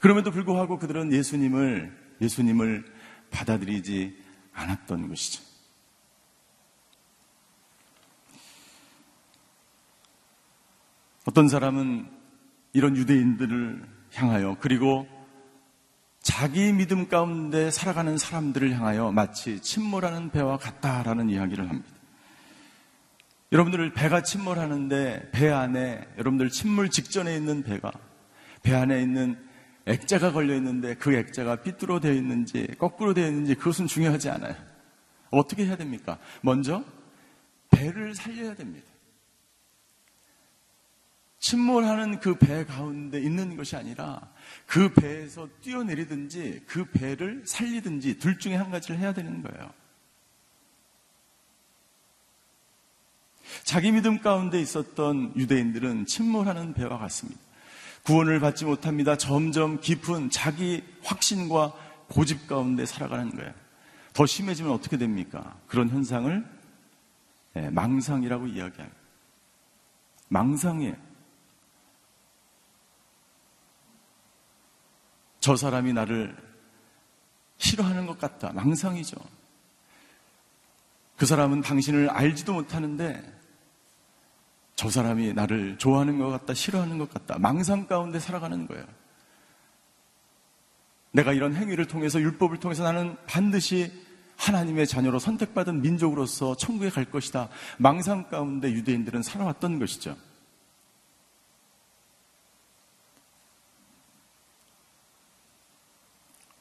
그럼에도 0.00 0.30
불구하고 0.30 0.78
그들은 0.78 1.12
예수님을 1.12 1.92
예수님을 2.20 2.84
받아들이지 3.32 4.16
않았던 4.52 5.08
것이죠. 5.08 5.42
어떤 11.26 11.48
사람은 11.48 12.08
이런 12.72 12.96
유대인들을 12.96 13.88
향하여 14.14 14.56
그리고 14.60 15.08
자기 16.22 16.72
믿음 16.72 17.08
가운데 17.08 17.70
살아가는 17.70 18.18
사람들을 18.18 18.72
향하여 18.72 19.10
마치 19.10 19.60
침몰하는 19.60 20.30
배와 20.30 20.58
같다라는 20.58 21.30
이야기를 21.30 21.68
합니다. 21.68 21.88
여러분들 23.52 23.92
배가 23.94 24.22
침몰하는데 24.22 25.30
배 25.32 25.48
안에 25.48 26.06
여러분들 26.18 26.50
침몰 26.50 26.90
직전에 26.90 27.34
있는 27.34 27.62
배가 27.62 27.90
배 28.62 28.74
안에 28.74 29.02
있는 29.02 29.36
액자가 29.86 30.32
걸려 30.32 30.54
있는데 30.56 30.94
그 30.94 31.14
액자가 31.14 31.62
삐뚤어 31.62 32.00
되어 32.00 32.12
있는지 32.12 32.68
거꾸로 32.78 33.14
되어 33.14 33.26
있는지 33.26 33.54
그것은 33.54 33.86
중요하지 33.86 34.28
않아요. 34.30 34.54
어떻게 35.30 35.64
해야 35.66 35.76
됩니까? 35.76 36.18
먼저 36.42 36.84
배를 37.70 38.14
살려야 38.14 38.54
됩니다. 38.54 38.89
침몰하는 41.50 42.20
그 42.20 42.38
배 42.38 42.64
가운데 42.64 43.20
있는 43.20 43.56
것이 43.56 43.74
아니라 43.74 44.20
그 44.66 44.92
배에서 44.92 45.48
뛰어내리든지 45.62 46.62
그 46.66 46.84
배를 46.84 47.42
살리든지 47.44 48.20
둘 48.20 48.38
중에 48.38 48.54
한 48.54 48.70
가지를 48.70 49.00
해야 49.00 49.12
되는 49.12 49.42
거예요. 49.42 49.72
자기 53.64 53.90
믿음 53.90 54.20
가운데 54.20 54.60
있었던 54.60 55.32
유대인들은 55.34 56.06
침몰하는 56.06 56.72
배와 56.72 56.98
같습니다. 56.98 57.40
구원을 58.04 58.38
받지 58.38 58.64
못합니다. 58.64 59.16
점점 59.16 59.80
깊은 59.80 60.30
자기 60.30 60.84
확신과 61.02 61.72
고집 62.08 62.46
가운데 62.46 62.86
살아가는 62.86 63.28
거예요. 63.34 63.52
더 64.12 64.24
심해지면 64.24 64.70
어떻게 64.70 64.96
됩니까? 64.96 65.56
그런 65.66 65.88
현상을 65.88 66.46
예, 67.56 67.70
망상이라고 67.70 68.46
이야기해요. 68.46 68.88
망상이에요. 70.28 71.09
저 75.40 75.56
사람이 75.56 75.92
나를 75.92 76.36
싫어하는 77.58 78.06
것 78.06 78.18
같다. 78.18 78.52
망상이죠. 78.52 79.16
그 81.16 81.26
사람은 81.26 81.60
당신을 81.60 82.08
알지도 82.08 82.54
못하는데 82.54 83.40
저 84.76 84.88
사람이 84.88 85.34
나를 85.34 85.76
좋아하는 85.76 86.18
것 86.18 86.30
같다, 86.30 86.54
싫어하는 86.54 86.96
것 86.96 87.12
같다. 87.12 87.38
망상 87.38 87.86
가운데 87.86 88.18
살아가는 88.18 88.66
거예요. 88.66 88.84
내가 91.12 91.32
이런 91.32 91.54
행위를 91.54 91.86
통해서 91.86 92.20
율법을 92.20 92.60
통해서 92.60 92.82
나는 92.82 93.16
반드시 93.26 93.92
하나님의 94.36 94.86
자녀로 94.86 95.18
선택받은 95.18 95.82
민족으로서 95.82 96.56
천국에 96.56 96.88
갈 96.88 97.04
것이다. 97.04 97.50
망상 97.76 98.30
가운데 98.30 98.70
유대인들은 98.72 99.22
살아왔던 99.22 99.78
것이죠. 99.78 100.16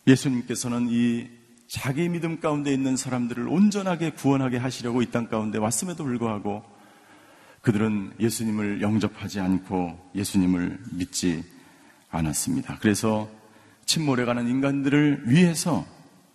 예수님께서는 0.10 0.88
이 0.90 1.28
자기 1.68 2.10
믿음 2.10 2.40
가운데 2.40 2.74
있는 2.74 2.98
사람들을 2.98 3.48
온전하게 3.48 4.12
구원하게 4.12 4.58
하시려고 4.58 5.02
이 5.02 5.12
땅 5.12 5.28
가운데 5.30 5.60
왔음에도 5.60 6.04
불구하고 6.04 6.64
그들은 7.62 8.14
예수님을 8.20 8.82
영접하지 8.82 9.40
않고 9.40 10.12
예수님을 10.16 10.80
믿지 10.94 11.44
않았습니다. 12.10 12.78
그래서 12.80 13.30
침몰해 13.86 14.26
가는 14.26 14.48
인간들을 14.48 15.24
위해서 15.26 15.86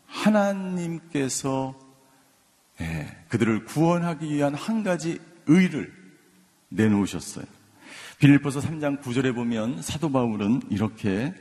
하나님께서 0.06 1.74
예, 2.80 3.16
그들을 3.28 3.64
구원하기 3.64 4.32
위한 4.32 4.54
한 4.54 4.82
가지 4.82 5.20
의를 5.46 5.92
내놓으셨어요. 6.68 7.44
빌립보서 8.18 8.60
3장 8.60 9.00
9절에 9.00 9.34
보면 9.34 9.82
사도 9.82 10.10
바울은 10.10 10.62
이렇게 10.70 11.08
예, 11.10 11.34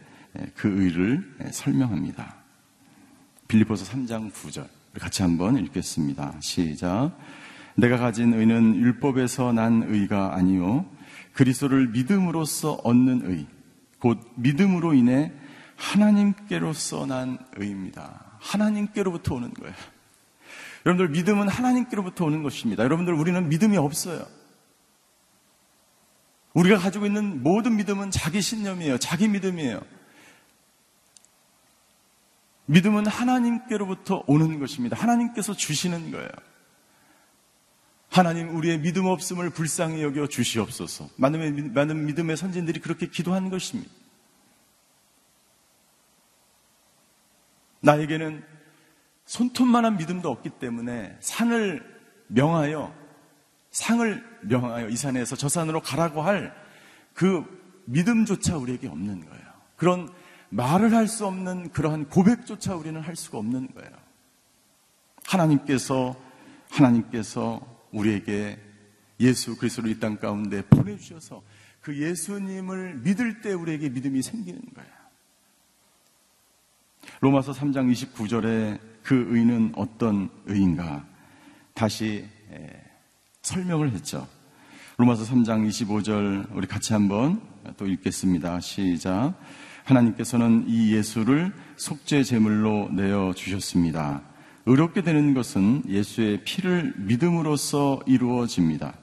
그 0.56 0.82
의를 0.82 1.36
예, 1.44 1.52
설명합니다. 1.52 2.36
빌립보서 3.48 3.86
3장 3.86 4.32
9절 4.32 4.68
같이 5.00 5.22
한번 5.22 5.58
읽겠습니다. 5.58 6.36
시작. 6.40 7.12
내가 7.76 7.98
가진 7.98 8.34
의는 8.34 8.76
율법에서 8.76 9.54
난 9.54 9.84
의가 9.88 10.36
아니요 10.36 10.86
그리스도를 11.34 11.90
믿음으로써 11.90 12.74
얻는 12.84 13.32
의, 13.32 13.48
곧 14.00 14.20
믿음으로 14.36 14.94
인해 14.94 15.32
하나님께로서 15.76 17.06
난 17.06 17.40
의입니다. 17.56 18.38
하나님께로부터 18.40 19.36
오는 19.36 19.54
거예요. 19.54 19.74
여러분들 20.86 21.10
믿음은 21.10 21.48
하나님께로부터 21.48 22.26
오는 22.26 22.44
것입니다. 22.44 22.84
여러분들 22.84 23.14
우리는 23.14 23.50
믿음이 23.50 23.78
없어요. 23.78 24.26
우리가 26.54 26.78
가지고 26.78 27.08
있는 27.08 27.42
모든 27.42 27.78
믿음은 27.78 28.12
자기 28.12 28.42
신념이에요. 28.42 29.00
자기 29.00 29.28
믿음이에요. 29.28 29.82
믿음은 32.66 33.08
하나님께로부터 33.08 34.24
오는 34.28 34.60
것입니다. 34.60 34.98
하나님께서 34.98 35.54
주시는 35.54 36.12
거예요. 36.12 36.30
하나님 38.10 38.56
우리의 38.56 38.80
믿음 38.80 39.06
없음을 39.06 39.50
불쌍히 39.50 40.04
여겨 40.04 40.28
주시옵소서. 40.28 41.10
많은, 41.18 42.06
믿음의 42.06 42.38
선진들이 42.38 42.80
그렇게 42.80 43.08
기도한 43.08 43.50
것입니다. 43.50 43.92
나에게는 47.82 48.44
손톱만한 49.26 49.98
믿음도 49.98 50.30
없기 50.30 50.52
때문에 50.52 51.18
산을 51.20 51.84
명하여 52.28 52.94
상을 53.72 54.40
명하여 54.44 54.90
이 54.90 54.96
산에서 54.96 55.36
저 55.36 55.50
산으로 55.50 55.82
가라고 55.82 56.22
할 56.22 56.64
그 57.14 57.44
믿음조차 57.86 58.58
우리에게 58.58 58.88
없는 58.88 59.26
거예요. 59.26 59.44
그런 59.76 60.14
말을 60.54 60.94
할 60.94 61.08
수 61.08 61.26
없는 61.26 61.72
그러한 61.72 62.10
고백조차 62.10 62.76
우리는 62.76 63.00
할 63.02 63.16
수가 63.16 63.40
없는 63.40 63.74
거예요. 63.74 63.92
하나님께서 65.26 66.16
하나님께서 66.70 67.62
우리에게 67.92 68.60
예수 69.20 69.58
그리스도를 69.58 69.92
이 69.92 70.00
땅 70.00 70.18
가운데 70.18 70.64
보내 70.66 70.96
주셔서 70.98 71.42
그 71.82 72.00
예수님을 72.00 73.00
믿을 73.04 73.42
때 73.42 73.54
우리에게 73.54 73.90
믿음이 73.90 74.22
생기는 74.22 74.62
거예요. 74.76 74.92
로마서 77.22 77.52
3장 77.54 77.92
29절에 77.92 78.80
그 79.04 79.28
의는 79.30 79.74
어떤 79.76 80.30
의인가? 80.46 81.06
다시 81.74 82.28
설명을 83.42 83.92
했죠. 83.92 84.28
로마서 84.98 85.24
3장 85.26 85.68
25절 85.68 86.56
우리 86.56 86.68
같이 86.68 86.94
한번 86.94 87.42
또 87.78 87.88
읽겠습니다. 87.88 88.60
시작. 88.60 89.34
하나님께서는 89.84 90.66
이 90.68 90.94
예수를 90.94 91.52
속죄 91.76 92.24
제물로 92.24 92.90
내어 92.92 93.34
주셨습니다. 93.36 94.22
의롭게 94.66 95.02
되는 95.02 95.34
것은 95.34 95.84
예수의 95.88 96.44
피를 96.44 96.94
믿음으로써 96.98 98.00
이루어집니다. 98.06 98.94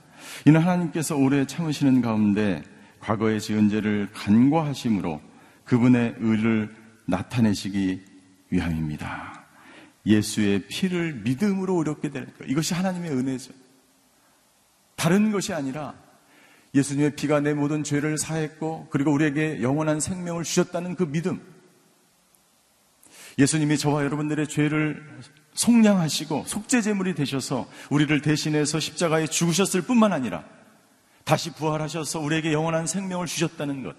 이는 0.47 0.61
하나님께서 0.61 1.17
오래 1.17 1.47
참으시는 1.47 2.01
가운데 2.01 2.63
과거의 3.01 3.41
지은 3.41 3.69
죄를 3.69 4.09
간과하심으로 4.13 5.21
그분의 5.65 6.17
의를 6.19 6.75
나타내시기 7.07 8.03
위함입니다. 8.51 9.45
예수의 10.07 10.67
피를 10.69 11.21
믿음으로 11.25 11.77
의롭게 11.77 12.11
되는 12.11 12.27
것. 12.39 12.45
이것이 12.47 12.75
하나님의 12.75 13.11
은혜죠. 13.11 13.53
다른 14.97 15.31
것이 15.31 15.53
아니라 15.53 15.95
예수님의 16.75 17.17
피가 17.17 17.41
내 17.41 17.53
모든 17.53 17.83
죄를 17.83 18.17
사했고 18.17 18.89
그리고 18.91 19.13
우리에게 19.13 19.63
영원한 19.63 20.01
생명을 20.01 20.45
주셨다는 20.45 20.95
그 20.95 21.11
믿음. 21.11 21.41
예수님이 23.39 23.79
저와 23.79 24.05
여러분들의 24.05 24.49
죄를 24.49 25.21
속량하시고 25.55 26.45
속죄제물이 26.47 27.15
되셔서 27.15 27.69
우리를 27.91 28.21
대신해서 28.23 28.79
십자가에 28.79 29.27
죽으셨을 29.27 29.83
뿐만 29.83 30.13
아니라 30.13 30.45
다시 31.25 31.53
부활하셔서 31.53 32.21
우리에게 32.21 32.53
영원한 32.53 32.87
생명을 32.87 33.27
주셨다는 33.27 33.83
것. 33.83 33.97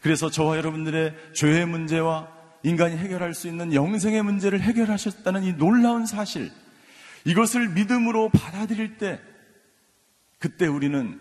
그래서 0.00 0.30
저와 0.30 0.56
여러분들의 0.56 1.14
죄의 1.34 1.66
문제와 1.66 2.28
인간이 2.64 2.96
해결할 2.96 3.34
수 3.34 3.48
있는 3.48 3.72
영생의 3.72 4.22
문제를 4.22 4.60
해결하셨다는 4.60 5.44
이 5.44 5.56
놀라운 5.56 6.06
사실. 6.06 6.50
이것을 7.24 7.68
믿음으로 7.68 8.30
받아들일 8.30 8.98
때 8.98 9.20
그때 10.38 10.66
우리는 10.66 11.20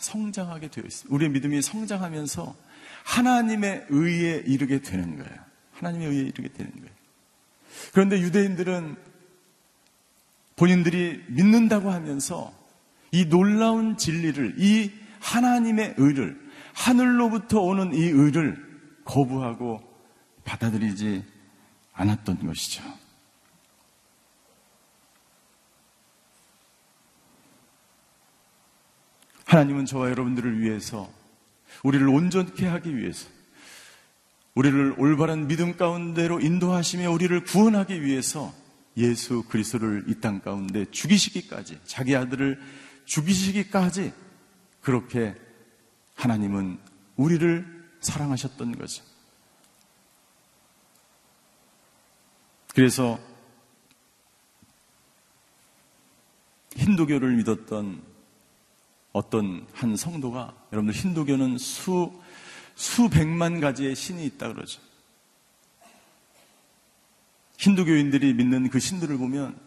성장하게 0.00 0.68
되어 0.68 0.84
있습니다. 0.84 1.14
우리의 1.14 1.30
믿음이 1.30 1.62
성장하면서 1.62 2.56
하나님의 3.04 3.86
의에 3.88 4.42
이르게 4.46 4.80
되는 4.80 5.16
거예요. 5.16 5.38
하나님의 5.72 6.08
의에 6.08 6.20
이르게 6.22 6.48
되는 6.48 6.70
거예요. 6.72 6.90
그런데 7.92 8.20
유대인들은 8.20 8.96
본인들이 10.56 11.24
믿는다고 11.28 11.90
하면서 11.90 12.52
이 13.12 13.26
놀라운 13.26 13.96
진리를, 13.96 14.56
이 14.58 14.90
하나님의 15.20 15.94
의를, 15.96 16.38
하늘로부터 16.74 17.60
오는 17.60 17.94
이 17.94 18.02
의를 18.02 18.56
거부하고 19.04 19.80
받아들이지 20.44 21.24
않았던 21.92 22.46
것이죠. 22.46 22.82
하나님은 29.50 29.84
저와 29.84 30.10
여러분들을 30.10 30.60
위해서, 30.60 31.12
우리를 31.82 32.06
온전케 32.08 32.68
하기 32.68 32.96
위해서, 32.96 33.28
우리를 34.54 34.94
올바른 34.96 35.48
믿음 35.48 35.76
가운데로 35.76 36.38
인도하시며 36.40 37.10
우리를 37.10 37.42
구원하기 37.42 38.00
위해서 38.02 38.54
예수 38.96 39.42
그리스도를 39.48 40.04
이 40.06 40.20
땅 40.20 40.40
가운데 40.40 40.84
죽이시기까지 40.90 41.80
자기 41.84 42.14
아들을 42.14 42.60
죽이시기까지 43.06 44.12
그렇게 44.82 45.34
하나님은 46.14 46.78
우리를 47.16 47.88
사랑하셨던 48.00 48.78
거죠. 48.78 49.02
그래서 52.74 53.18
힌두교를 56.76 57.34
믿었던 57.36 58.09
어떤 59.12 59.66
한 59.72 59.96
성도가 59.96 60.54
여러분들 60.72 60.98
힌두교는 60.98 61.58
수 61.58 62.12
수백만 62.74 63.60
가지의 63.60 63.94
신이 63.94 64.24
있다 64.24 64.48
그러죠. 64.52 64.80
힌두교인들이 67.58 68.32
믿는 68.34 68.70
그 68.70 68.78
신들을 68.78 69.18
보면 69.18 69.58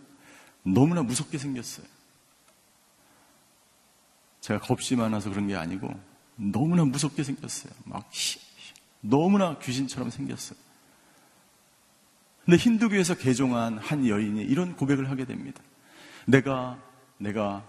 너무나 0.64 1.04
무섭게 1.04 1.38
생겼어요. 1.38 1.86
제가 4.42 4.60
겁이 4.60 4.98
많아서 4.98 5.30
그런 5.30 5.48
게 5.48 5.56
아니고 5.56 5.90
너무나 6.36 6.86
무섭게 6.86 7.24
생겼어요. 7.24 7.72
막 7.86 8.10
너무나 9.02 9.58
귀신처럼 9.60 10.10
생겼어요. 10.10 10.58
근데 12.46 12.58
힌두교에서 12.58 13.16
개종한 13.16 13.78
한 13.78 14.08
여인이 14.08 14.42
이런 14.42 14.76
고백을 14.76 15.10
하게 15.10 15.26
됩니다. 15.26 15.62
내가 16.26 16.78
내가 17.18 17.66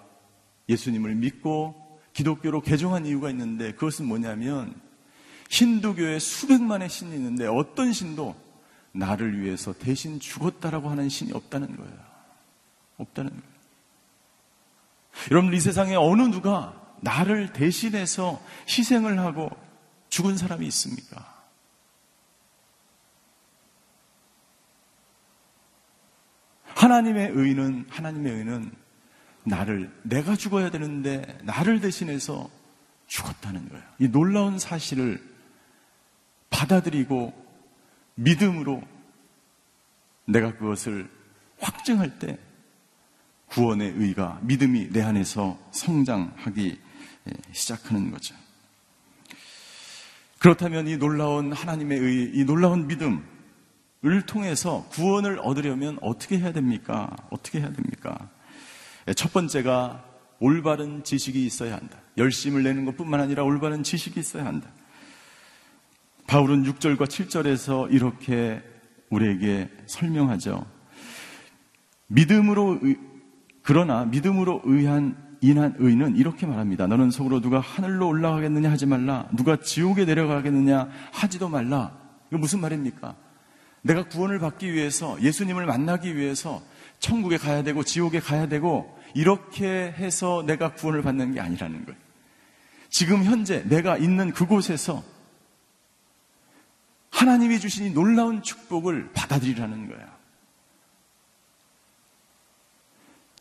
예수님을 0.69 1.15
믿고 1.15 2.01
기독교로 2.13 2.63
개종한 2.63 3.07
이유가 3.07 3.31
있는데 3.31 3.73
그것은 3.73 4.07
뭐냐면 4.07 4.75
힌두교에 5.51 6.19
수백만의 6.19 6.89
신이 6.89 7.15
있는데 7.15 7.47
어떤 7.47 7.93
신도 7.93 8.35
나를 8.93 9.41
위해서 9.41 9.73
대신 9.73 10.21
죽었다라고 10.21 10.89
하는 10.89 11.09
신이 11.09 11.33
없다는 11.33 11.77
거예요. 11.77 11.99
없다는 12.99 13.31
거예요. 13.31 13.55
여러분, 15.31 15.53
이 15.53 15.61
세상에 15.61 15.95
어느 15.97 16.23
누가 16.23 16.81
나를 17.01 17.53
대신해서 17.53 18.41
희생을 18.69 19.19
하고 19.19 19.51
죽은 20.09 20.37
사람이 20.37 20.67
있습니까? 20.69 21.35
하나님의 26.75 27.31
의는, 27.33 27.87
하나님의 27.89 28.33
의는 28.33 28.73
나를, 29.45 29.93
내가 30.03 30.37
죽어야 30.37 30.71
되는데 30.71 31.39
나를 31.43 31.81
대신해서 31.81 32.51
죽었다는 33.07 33.69
거예요. 33.69 33.85
이 33.99 34.09
놀라운 34.09 34.59
사실을 34.59 35.23
받아들이고 36.51 37.33
믿음으로 38.15 38.83
내가 40.27 40.57
그것을 40.57 41.11
확증할 41.59 42.19
때 42.19 42.39
구원의 43.47 43.95
의가 43.97 44.41
믿음이 44.43 44.91
내 44.91 45.03
안에서 45.03 45.59
성장하기 45.71 46.81
시작하는 47.53 48.11
거죠. 48.11 48.35
그렇다면 50.39 50.89
이 50.89 50.97
놀라운 50.97 51.53
하나님의 51.53 51.99
의, 51.99 52.31
이 52.35 52.45
놀라운 52.45 52.87
믿음을 52.87 54.27
통해서 54.27 54.87
구원을 54.91 55.39
얻으려면 55.41 55.99
어떻게 56.03 56.39
해야 56.39 56.53
됩니까? 56.53 57.15
어떻게 57.31 57.61
해야 57.61 57.73
됩니까? 57.73 58.31
첫 59.17 59.33
번째가 59.33 60.05
올바른 60.41 61.05
지식이 61.05 61.45
있어야 61.45 61.77
한다. 61.77 61.99
열심을 62.17 62.63
내는 62.63 62.85
것 62.85 62.97
뿐만 62.97 63.21
아니라 63.21 63.43
올바른 63.45 63.83
지식이 63.83 64.19
있어야 64.21 64.47
한다. 64.47 64.69
바울은 66.27 66.65
6절과 66.65 67.07
7절에서 67.07 67.93
이렇게 67.93 68.63
우리에게 69.11 69.71
설명하죠. 69.87 70.67
믿음으로 72.07 72.79
의, 72.83 72.97
그러나 73.63 74.05
믿음으로 74.05 74.63
의한 74.65 75.17
인한 75.41 75.75
의는 75.79 76.17
이렇게 76.17 76.47
말합니다. 76.47 76.87
너는 76.87 77.11
속으로 77.11 77.41
누가 77.41 77.61
하늘로 77.61 78.09
올라가겠느냐 78.09 78.71
하지 78.71 78.87
말라. 78.87 79.29
누가 79.37 79.57
지옥에 79.57 80.07
내려가겠느냐 80.07 80.89
하지도 81.13 81.51
말라. 81.51 81.99
이거 82.31 82.39
무슨 82.39 82.61
말입니까? 82.61 83.15
내가 83.85 84.05
구원을 84.05 84.39
받기 84.39 84.73
위해서 84.73 85.21
예수님을 85.21 85.67
만나기 85.67 86.17
위해서 86.17 86.63
천국에 87.01 87.37
가야 87.37 87.63
되고 87.63 87.85
지옥에 87.85 88.19
가야 88.19 88.49
되고 88.49 88.99
이렇게 89.15 89.67
해서 89.67 90.43
내가 90.47 90.73
구원을 90.73 91.03
받는 91.03 91.35
게 91.35 91.41
아니라는 91.41 91.85
거예요. 91.85 92.01
지금 92.89 93.25
현재 93.25 93.63
내가 93.69 93.99
있는 93.99 94.33
그곳에서 94.33 95.05
하나님이 97.11 97.61
주신 97.61 97.87
이 97.87 97.91
놀라운 97.91 98.43
축복을 98.43 99.13
받아들이라는 99.13 99.89
거야. 99.89 100.15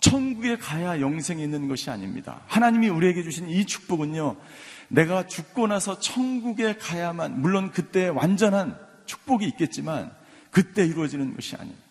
천국에 0.02 0.58
가야 0.58 1.00
영생이 1.00 1.42
있는 1.42 1.70
것이 1.70 1.90
아닙니다. 1.90 2.42
하나님이 2.48 2.90
우리에게 2.90 3.24
주신 3.24 3.50
이 3.50 3.66
축복은요, 3.66 4.36
내가 4.90 5.26
죽고 5.26 5.68
나서 5.68 6.00
천국에 6.00 6.76
가야만, 6.76 7.40
물론 7.40 7.72
그때 7.72 8.10
완전한 8.10 8.78
축복이 9.06 9.46
있겠지만, 9.46 10.14
그때 10.54 10.86
이루어지는 10.86 11.34
것이 11.34 11.56
아닙니다. 11.56 11.82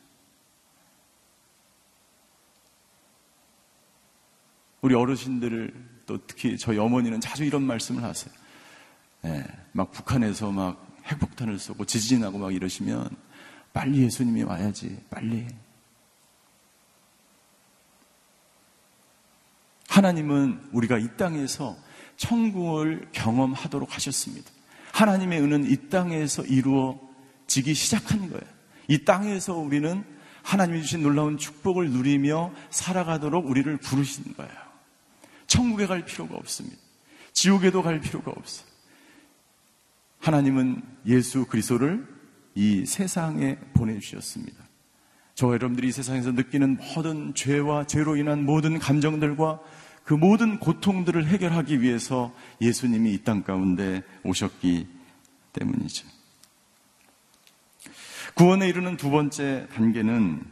우리 4.80 4.94
어르신들, 4.94 5.74
또 6.06 6.24
특히 6.28 6.56
저희 6.56 6.78
어머니는 6.78 7.20
자주 7.20 7.42
이런 7.44 7.64
말씀을 7.64 8.04
하세요. 8.04 8.32
네, 9.22 9.44
막 9.72 9.90
북한에서 9.90 10.52
막 10.52 10.96
핵폭탄을 11.06 11.58
쏘고 11.58 11.84
지진하고 11.86 12.38
막 12.38 12.54
이러시면 12.54 13.10
빨리 13.72 14.02
예수님이 14.02 14.44
와야지, 14.44 15.06
빨리. 15.10 15.48
하나님은 19.88 20.68
우리가 20.72 20.98
이 20.98 21.16
땅에서 21.16 21.76
천국을 22.16 23.08
경험하도록 23.10 23.92
하셨습니다. 23.92 24.48
하나님의 24.92 25.40
은은 25.40 25.68
이 25.68 25.88
땅에서 25.88 26.44
이루어 26.44 27.11
지기 27.52 27.74
시작한 27.74 28.30
거예요. 28.30 28.40
이 28.88 29.04
땅에서 29.04 29.54
우리는 29.58 30.02
하나님이 30.42 30.80
주신 30.80 31.02
놀라운 31.02 31.36
축복을 31.36 31.90
누리며 31.90 32.50
살아가도록 32.70 33.46
우리를 33.46 33.76
부르신 33.76 34.32
거예요. 34.38 34.52
천국에 35.48 35.86
갈 35.86 36.02
필요가 36.06 36.34
없습니다. 36.36 36.78
지옥에도 37.34 37.82
갈 37.82 38.00
필요가 38.00 38.30
없어요. 38.30 38.66
하나님은 40.20 40.80
예수 41.04 41.44
그리스도를 41.44 42.08
이 42.54 42.86
세상에 42.86 43.58
보내주셨습니다. 43.74 44.56
저와 45.34 45.52
여러분들이 45.52 45.88
이 45.88 45.92
세상에서 45.92 46.32
느끼는 46.32 46.78
모든 46.94 47.34
죄와 47.34 47.86
죄로 47.86 48.16
인한 48.16 48.46
모든 48.46 48.78
감정들과 48.78 49.60
그 50.04 50.14
모든 50.14 50.58
고통들을 50.58 51.26
해결하기 51.26 51.82
위해서 51.82 52.34
예수님이 52.62 53.12
이 53.12 53.24
땅 53.24 53.42
가운데 53.42 54.02
오셨기 54.24 54.86
때문이죠. 55.52 56.21
구원에 58.34 58.68
이르는 58.68 58.96
두 58.96 59.10
번째 59.10 59.66
단계는 59.74 60.42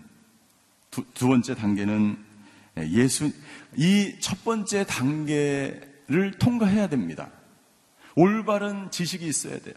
두, 0.91 1.05
두 1.15 1.29
번째 1.29 1.55
단계는 1.55 2.19
예수 2.79 3.31
이 3.77 4.19
첫 4.21 4.45
번째 4.45 4.85
단계를 4.85 6.33
통과해야 6.39 6.89
됩니다. 6.89 7.31
올바른 8.17 8.91
지식이 8.91 9.27
있어야 9.27 9.59
돼요. 9.61 9.75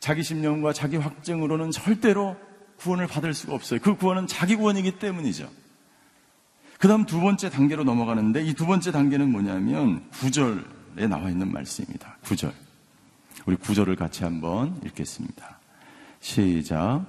자기 0.00 0.22
심령과 0.22 0.72
자기 0.72 0.96
확증으로는 0.96 1.70
절대로 1.70 2.36
구원을 2.78 3.06
받을 3.06 3.34
수가 3.34 3.54
없어요. 3.54 3.80
그 3.80 3.94
구원은 3.96 4.26
자기 4.26 4.56
구원이기 4.56 4.98
때문이죠. 4.98 5.50
그 6.78 6.88
다음 6.88 7.04
두 7.06 7.20
번째 7.20 7.50
단계로 7.50 7.84
넘어가는데 7.84 8.42
이 8.44 8.54
두 8.54 8.66
번째 8.66 8.90
단계는 8.92 9.30
뭐냐면 9.30 10.08
구절에 10.10 11.06
나와 11.08 11.30
있는 11.30 11.52
말씀입니다. 11.52 12.18
구절. 12.24 12.52
우리 13.46 13.56
구절을 13.56 13.96
같이 13.96 14.24
한번 14.24 14.80
읽겠습니다. 14.84 15.58
시작. 16.20 17.04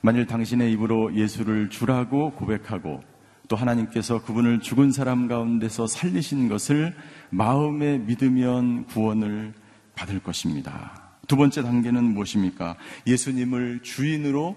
만일 0.00 0.26
당신의 0.26 0.72
입으로 0.72 1.14
예수를 1.14 1.70
주라고 1.70 2.32
고백하고 2.32 3.02
또 3.48 3.56
하나님께서 3.56 4.22
그분을 4.22 4.60
죽은 4.60 4.92
사람 4.92 5.26
가운데서 5.26 5.86
살리신 5.86 6.48
것을 6.48 6.94
마음에 7.30 7.98
믿으면 7.98 8.86
구원을 8.86 9.54
받을 9.94 10.20
것입니다. 10.20 11.08
두 11.26 11.36
번째 11.36 11.62
단계는 11.62 12.04
무엇입니까? 12.04 12.76
예수님을 13.06 13.80
주인으로 13.82 14.56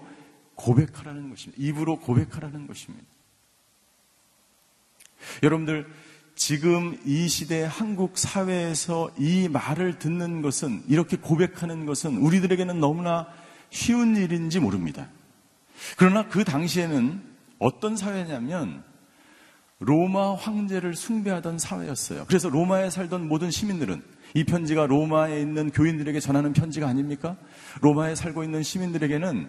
고백하라는 0.54 1.30
것입니다. 1.30 1.62
입으로 1.62 1.98
고백하라는 1.98 2.66
것입니다. 2.66 3.06
여러분들, 5.42 5.86
지금 6.34 6.98
이 7.04 7.28
시대 7.28 7.66
한국 7.68 8.16
사회에서 8.18 9.10
이 9.18 9.48
말을 9.48 9.98
듣는 9.98 10.42
것은, 10.42 10.82
이렇게 10.88 11.16
고백하는 11.16 11.86
것은 11.86 12.16
우리들에게는 12.16 12.80
너무나 12.80 13.26
쉬운 13.70 14.16
일인지 14.16 14.60
모릅니다. 14.60 15.08
그러나 15.96 16.28
그 16.28 16.44
당시에는 16.44 17.22
어떤 17.58 17.96
사회냐면, 17.96 18.84
로마 19.78 20.34
황제를 20.34 20.94
숭배하던 20.94 21.58
사회였어요. 21.58 22.24
그래서 22.28 22.48
로마에 22.48 22.88
살던 22.88 23.26
모든 23.26 23.50
시민들은 23.50 24.02
이 24.34 24.44
편지가 24.44 24.86
로마에 24.86 25.40
있는 25.40 25.70
교인들에게 25.70 26.20
전하는 26.20 26.52
편지가 26.52 26.86
아닙니까? 26.86 27.36
로마에 27.80 28.14
살고 28.14 28.44
있는 28.44 28.62
시민들에게는 28.62 29.48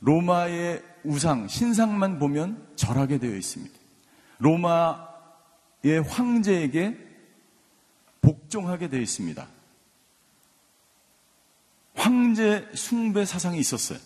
로마의 0.00 0.82
우상, 1.04 1.48
신상만 1.48 2.18
보면 2.18 2.66
절하게 2.76 3.18
되어 3.18 3.34
있습니다. 3.36 3.74
로마의 4.38 6.02
황제에게 6.06 6.98
복종하게 8.22 8.88
되어 8.88 9.00
있습니다. 9.00 9.46
황제 11.94 12.68
숭배 12.74 13.24
사상이 13.24 13.58
있었어요. 13.58 13.98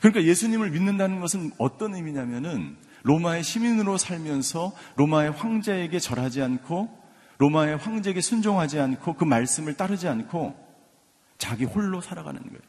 그러니까 0.00 0.24
예수님을 0.24 0.70
믿는다는 0.70 1.20
것은 1.20 1.52
어떤 1.58 1.94
의미냐면은 1.94 2.76
로마의 3.02 3.42
시민으로 3.44 3.98
살면서 3.98 4.74
로마의 4.96 5.32
황제에게 5.32 5.98
절하지 5.98 6.42
않고 6.42 7.04
로마의 7.38 7.76
황제에게 7.76 8.20
순종하지 8.20 8.80
않고 8.80 9.14
그 9.14 9.24
말씀을 9.24 9.74
따르지 9.74 10.08
않고 10.08 10.54
자기 11.38 11.64
홀로 11.64 12.00
살아가는 12.00 12.40
거예요. 12.40 12.60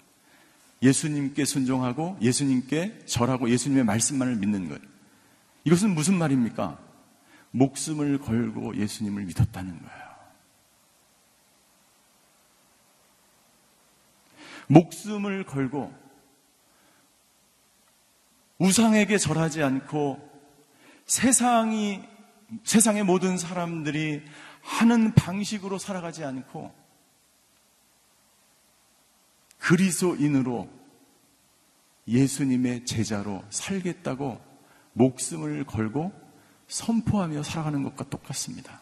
예수님께 0.81 1.45
순종하고 1.45 2.17
예수님께 2.21 3.05
절하고 3.05 3.49
예수님의 3.49 3.85
말씀만을 3.85 4.35
믿는 4.35 4.67
거예요. 4.67 4.81
이것은 5.63 5.95
무슨 5.95 6.17
말입니까? 6.17 6.77
목숨을 7.51 8.19
걸고 8.19 8.75
예수님을 8.75 9.23
믿었다는 9.23 9.79
거예요. 9.79 10.05
목숨을 14.67 15.45
걸고 15.45 16.04
우상에게 18.57 19.17
절하지 19.17 19.63
않고 19.63 20.19
세상이 21.05 22.01
세상의 22.63 23.03
모든 23.03 23.37
사람들이 23.37 24.23
하는 24.61 25.13
방식으로 25.13 25.77
살아가지 25.77 26.23
않고 26.23 26.73
그리스도인으로 29.59 30.69
예수님의 32.07 32.85
제자로 32.85 33.43
살겠다고 33.49 34.39
목숨을 34.93 35.65
걸고 35.65 36.13
선포하며 36.67 37.43
살아가는 37.43 37.83
것과 37.83 38.05
똑같습니다. 38.09 38.81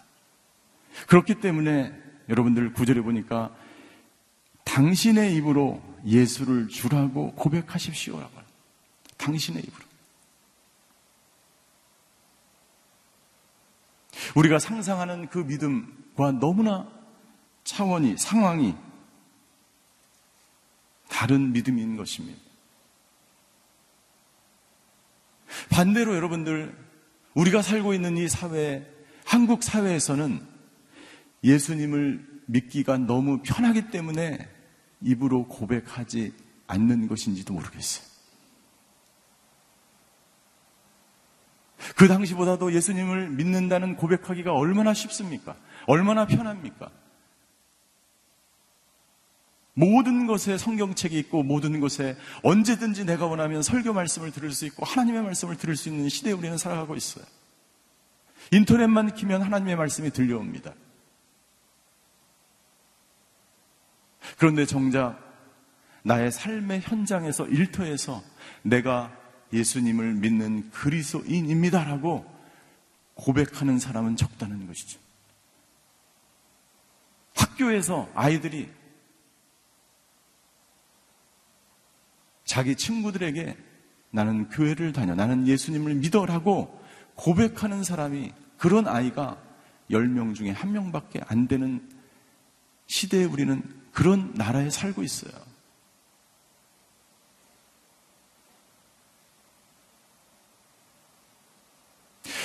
그렇기 1.07 1.35
때문에 1.35 1.93
여러분들 2.29 2.73
구절에 2.73 3.01
보니까 3.01 3.55
당신의 4.65 5.35
입으로 5.35 5.81
예수를 6.05 6.67
주라고 6.67 7.33
고백하십시오라고. 7.33 8.32
당신의 9.17 9.63
입으로. 9.63 9.85
우리가 14.35 14.59
상상하는 14.59 15.29
그 15.29 15.39
믿음과 15.39 16.33
너무나 16.39 16.89
차원이, 17.63 18.17
상황이 18.17 18.75
다른 21.09 21.53
믿음인 21.53 21.95
것입니다. 21.95 22.39
반대로 25.69 26.15
여러분들, 26.15 26.75
우리가 27.35 27.61
살고 27.61 27.93
있는 27.93 28.17
이 28.17 28.27
사회, 28.27 28.89
한국 29.25 29.63
사회에서는 29.63 30.45
예수님을 31.43 32.41
믿기가 32.47 32.97
너무 32.97 33.41
편하기 33.43 33.91
때문에 33.91 34.49
입으로 35.01 35.47
고백하지 35.47 36.33
않는 36.67 37.07
것인지도 37.07 37.53
모르겠어요. 37.53 38.12
그 41.95 42.07
당시보다도 42.07 42.73
예수님을 42.73 43.29
믿는다는 43.29 43.95
고백하기가 43.95 44.53
얼마나 44.53 44.93
쉽습니까? 44.93 45.55
얼마나 45.87 46.25
편합니까? 46.25 46.89
모든 49.75 50.27
것에 50.27 50.57
성경책이 50.57 51.17
있고 51.19 51.41
모든 51.41 51.79
것에 51.79 52.15
언제든지 52.43 53.05
내가 53.05 53.25
원하면 53.25 53.63
설교 53.63 53.93
말씀을 53.93 54.31
들을 54.31 54.51
수 54.51 54.65
있고 54.65 54.85
하나님의 54.85 55.23
말씀을 55.23 55.57
들을 55.57 55.75
수 55.75 55.89
있는 55.89 56.09
시대에 56.09 56.33
우리는 56.33 56.57
살아가고 56.57 56.95
있어요. 56.95 57.25
인터넷만 58.51 59.15
키면 59.15 59.41
하나님의 59.41 59.75
말씀이 59.75 60.11
들려옵니다. 60.11 60.73
그런데 64.37 64.65
정작 64.65 65.19
나의 66.03 66.31
삶의 66.31 66.81
현장에서 66.81 67.47
일터에서 67.47 68.21
내가 68.61 69.11
예수님을 69.53 70.15
믿는 70.15 70.69
그리스도인입니다라고 70.71 72.25
고백하는 73.15 73.79
사람은 73.79 74.15
적다는 74.15 74.67
것이죠. 74.67 74.99
학교에서 77.35 78.09
아이들이 78.13 78.69
자기 82.45 82.75
친구들에게 82.75 83.57
나는 84.11 84.49
교회를 84.49 84.93
다녀, 84.93 85.15
나는 85.15 85.47
예수님을 85.47 85.95
믿어라고 85.95 86.83
고백하는 87.15 87.83
사람이 87.83 88.31
그런 88.57 88.87
아이가 88.87 89.41
10명 89.89 90.35
중에 90.35 90.51
한 90.51 90.71
명밖에 90.71 91.21
안 91.27 91.47
되는 91.47 91.87
시대에 92.87 93.25
우리는 93.25 93.63
그런 93.91 94.33
나라에 94.35 94.69
살고 94.69 95.03
있어요. 95.03 95.33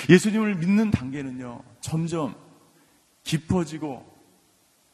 예수님을 0.08 0.56
믿는 0.56 0.90
단계는요, 0.90 1.62
점점 1.80 2.34
깊어지고, 3.24 4.04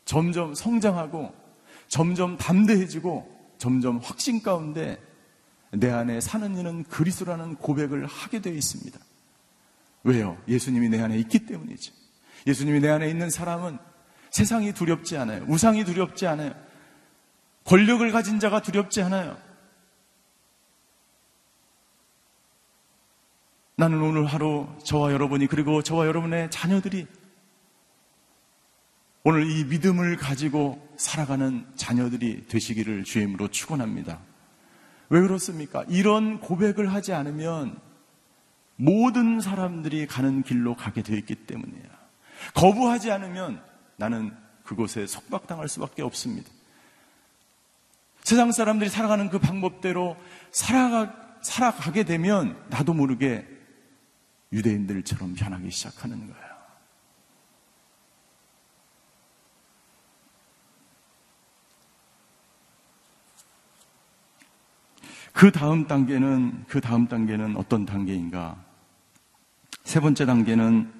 점점 0.05 0.55
성장하고, 0.55 1.35
점점 1.89 2.37
담대해지고, 2.37 3.55
점점 3.59 3.99
확신 3.99 4.43
가운데 4.43 5.01
내 5.71 5.91
안에 5.91 6.21
사는 6.21 6.57
이는 6.57 6.85
그리스도라는 6.85 7.57
고백을 7.57 8.07
하게 8.07 8.41
되어 8.41 8.53
있습니다. 8.53 8.99
왜요? 10.05 10.37
예수님이 10.47 10.89
내 10.89 11.01
안에 11.01 11.17
있기 11.19 11.47
때문이죠. 11.47 11.93
예수님이 12.47 12.81
내 12.81 12.91
안에 12.91 13.09
있는 13.09 13.31
사람은 13.31 13.79
세상이 14.31 14.73
두렵지 14.73 15.17
않아요. 15.17 15.45
우상이 15.49 15.85
두렵지 15.85 16.27
않아요. 16.27 16.55
권력을 17.65 18.11
가진 18.13 18.39
자가 18.41 18.61
두렵지 18.61 19.01
않아요. 19.03 19.39
나는 23.77 24.01
오늘 24.03 24.27
하루 24.27 24.69
저와 24.85 25.13
여러분이 25.13 25.49
그리고 25.49 25.83
저와 25.83 26.07
여러분의 26.07 26.51
자녀들이 26.51 27.07
오늘 29.25 29.51
이 29.51 29.65
믿음을 29.65 30.17
가지고 30.17 30.87
살아가는 30.97 31.67
자녀들이 31.75 32.47
되시기를 32.47 33.05
주임으로 33.05 33.49
축원합니다. 33.49 34.21
왜 35.09 35.21
그렇습니까? 35.21 35.85
이런 35.89 36.41
고백을 36.41 36.93
하지 36.93 37.13
않으면 37.13 37.79
모든 38.77 39.41
사람들이 39.41 40.07
가는 40.07 40.43
길로 40.43 40.77
가게 40.77 41.03
되어 41.03 41.17
있기 41.17 41.35
때문이에요. 41.35 41.89
거부하지 42.55 43.11
않으면 43.11 43.63
나는 43.97 44.33
그곳에 44.63 45.07
속박당할 45.07 45.69
수밖에 45.69 46.03
없습니다. 46.03 46.51
세상 48.23 48.53
사람들이 48.53 48.89
살아가는 48.91 49.29
그 49.31 49.39
방법대로 49.39 50.17
살아가, 50.51 51.15
살아가게 51.43 52.05
되면 52.05 52.63
나도 52.69 52.95
모르게 52.95 53.54
유대인들처럼 54.55 55.35
변하기 55.35 55.71
시작하는 55.71 56.27
거예요. 56.27 56.55
그 65.33 65.51
다음 65.51 65.87
단계는, 65.89 66.65
그 66.69 66.81
다음 66.81 67.09
단계는 67.09 67.57
어떤 67.57 67.85
단계인가? 67.85 68.65
세 69.83 69.99
번째 69.99 70.25
단계는 70.25 70.93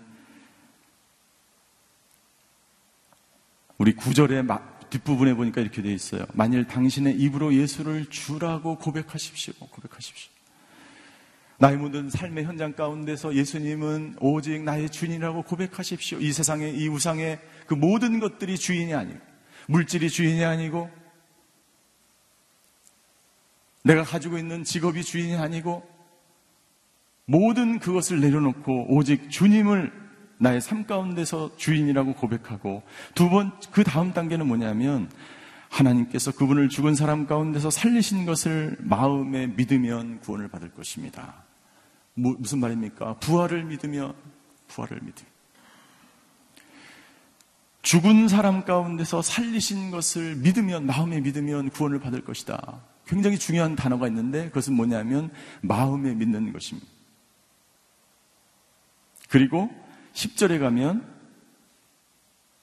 우리 3.79 3.95
구절의 3.95 4.45
뒷부분에 4.91 5.35
보니까 5.35 5.61
이렇게 5.61 5.83
되어 5.83 5.93
있어요. 5.93 6.27
만일 6.35 6.67
당신의 6.67 7.17
입으로 7.17 7.55
예수를 7.55 8.11
주라고 8.11 8.77
고백하십시오. 8.79 9.55
고백하십시오. 9.55 10.34
나의 11.65 11.79
모든 11.79 12.11
삶의 12.11 12.45
현장 12.45 12.75
가운데서 12.75 13.35
예수님은 13.35 14.17
오직 14.21 14.63
나의 14.65 14.91
주인이라고 14.91 15.45
고백하십시오. 15.45 16.19
이 16.21 16.31
세상의 16.31 16.77
이 16.77 16.89
우상의 16.89 17.39
그 17.67 17.73
모든 17.73 18.21
것들이 18.21 18.59
주인이 18.59 18.93
아니고 18.93 19.19
물질이 19.69 20.11
주인이 20.11 20.45
아니고 20.45 20.91
내가 23.83 24.03
가지고 24.03 24.37
있는 24.37 24.63
직업이 24.63 25.03
주인이 25.03 25.37
아니고 25.37 25.89
모든 27.25 27.79
그것을 27.79 28.21
내려놓고 28.21 28.95
오직 28.95 29.31
주님을 29.31 29.91
나의 30.37 30.61
삶 30.61 30.85
가운데서 30.85 31.57
주인이라고 31.57 32.13
고백하고 32.17 32.83
두 33.15 33.31
번, 33.31 33.53
그 33.71 33.85
다음 33.85 34.13
단계는 34.13 34.47
뭐냐면 34.47 35.09
하나님께서 35.71 36.31
그분을 36.33 36.69
죽은 36.69 36.95
사람 36.95 37.27
가운데서 37.27 37.71
살리신 37.71 38.27
것을 38.27 38.77
마음에 38.81 39.47
믿으면 39.47 40.21
구원을 40.21 40.49
받을 40.49 40.71
것입니다. 40.71 41.44
무, 42.15 42.37
무슨 42.39 42.61
말입니까? 42.61 43.15
부활을 43.19 43.65
믿으며 43.65 44.15
부활을 44.69 45.01
믿으며 45.01 45.35
죽은 47.83 48.29
사람 48.29 48.65
가운데서 48.65 49.21
살리신 49.21 49.91
것을 49.91 50.37
믿으면 50.37 50.87
마음에 50.87 51.21
믿으면 51.21 51.69
구원을 51.71 52.01
받을 52.01 52.25
것이다. 52.25 52.81
굉장히 53.07 53.39
중요한 53.39 53.77
단어가 53.77 54.09
있는데 54.09 54.49
그것은 54.49 54.73
뭐냐면 54.75 55.31
마음에 55.61 56.15
믿는 56.15 56.53
것입니다. 56.53 56.89
그리고 59.29 59.69
10절에 60.15 60.59
가면 60.61 61.07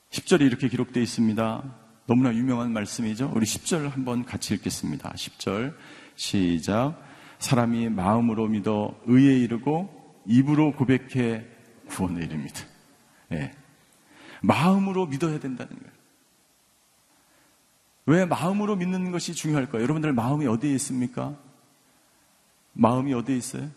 10절에 0.09 0.41
이렇게 0.41 0.67
기록되어 0.67 1.03
있습니다. 1.03 1.75
너무나 2.07 2.33
유명한 2.33 2.73
말씀이죠. 2.73 3.31
우리 3.35 3.45
10절 3.45 3.89
한번 3.91 4.25
같이 4.25 4.55
읽겠습니다. 4.55 5.11
10절 5.11 5.75
시작. 6.15 7.10
사람이 7.41 7.89
마음으로 7.89 8.47
믿어 8.47 8.95
의에 9.05 9.35
이르고 9.39 10.21
입으로 10.27 10.73
고백해 10.73 11.43
구원에 11.87 12.23
이릅니다. 12.23 12.61
예. 13.31 13.51
마음으로 14.41 15.07
믿어야 15.07 15.39
된다는 15.39 15.75
거예요. 15.75 15.91
왜 18.05 18.25
마음으로 18.25 18.75
믿는 18.75 19.11
것이 19.11 19.33
중요할까요? 19.33 19.81
여러분들 19.81 20.13
마음이 20.13 20.45
어디에 20.45 20.71
있습니까? 20.75 21.35
마음이 22.73 23.13
어디에 23.13 23.35
있어요? 23.35 23.69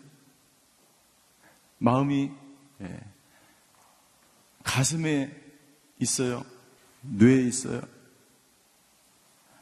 마음이 1.79 2.31
예. 2.81 2.99
가슴에 4.63 5.35
있어요. 5.99 6.45
뇌에 7.01 7.41
있어요. 7.47 7.81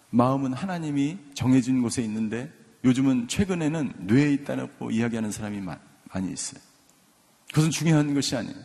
마음은 0.10 0.51
하나님이 0.54 1.20
정해진 1.34 1.82
곳에 1.82 2.01
있는데 2.04 2.51
요즘은 2.84 3.28
최근에는 3.28 3.94
뇌에 4.00 4.34
있다고 4.34 4.92
이야기하는 4.92 5.32
사람이 5.32 5.62
많이 5.62 6.32
있어요. 6.32 6.62
그것은 7.50 7.72
중요한 7.72 8.14
것이 8.14 8.36
아니에요. 8.36 8.56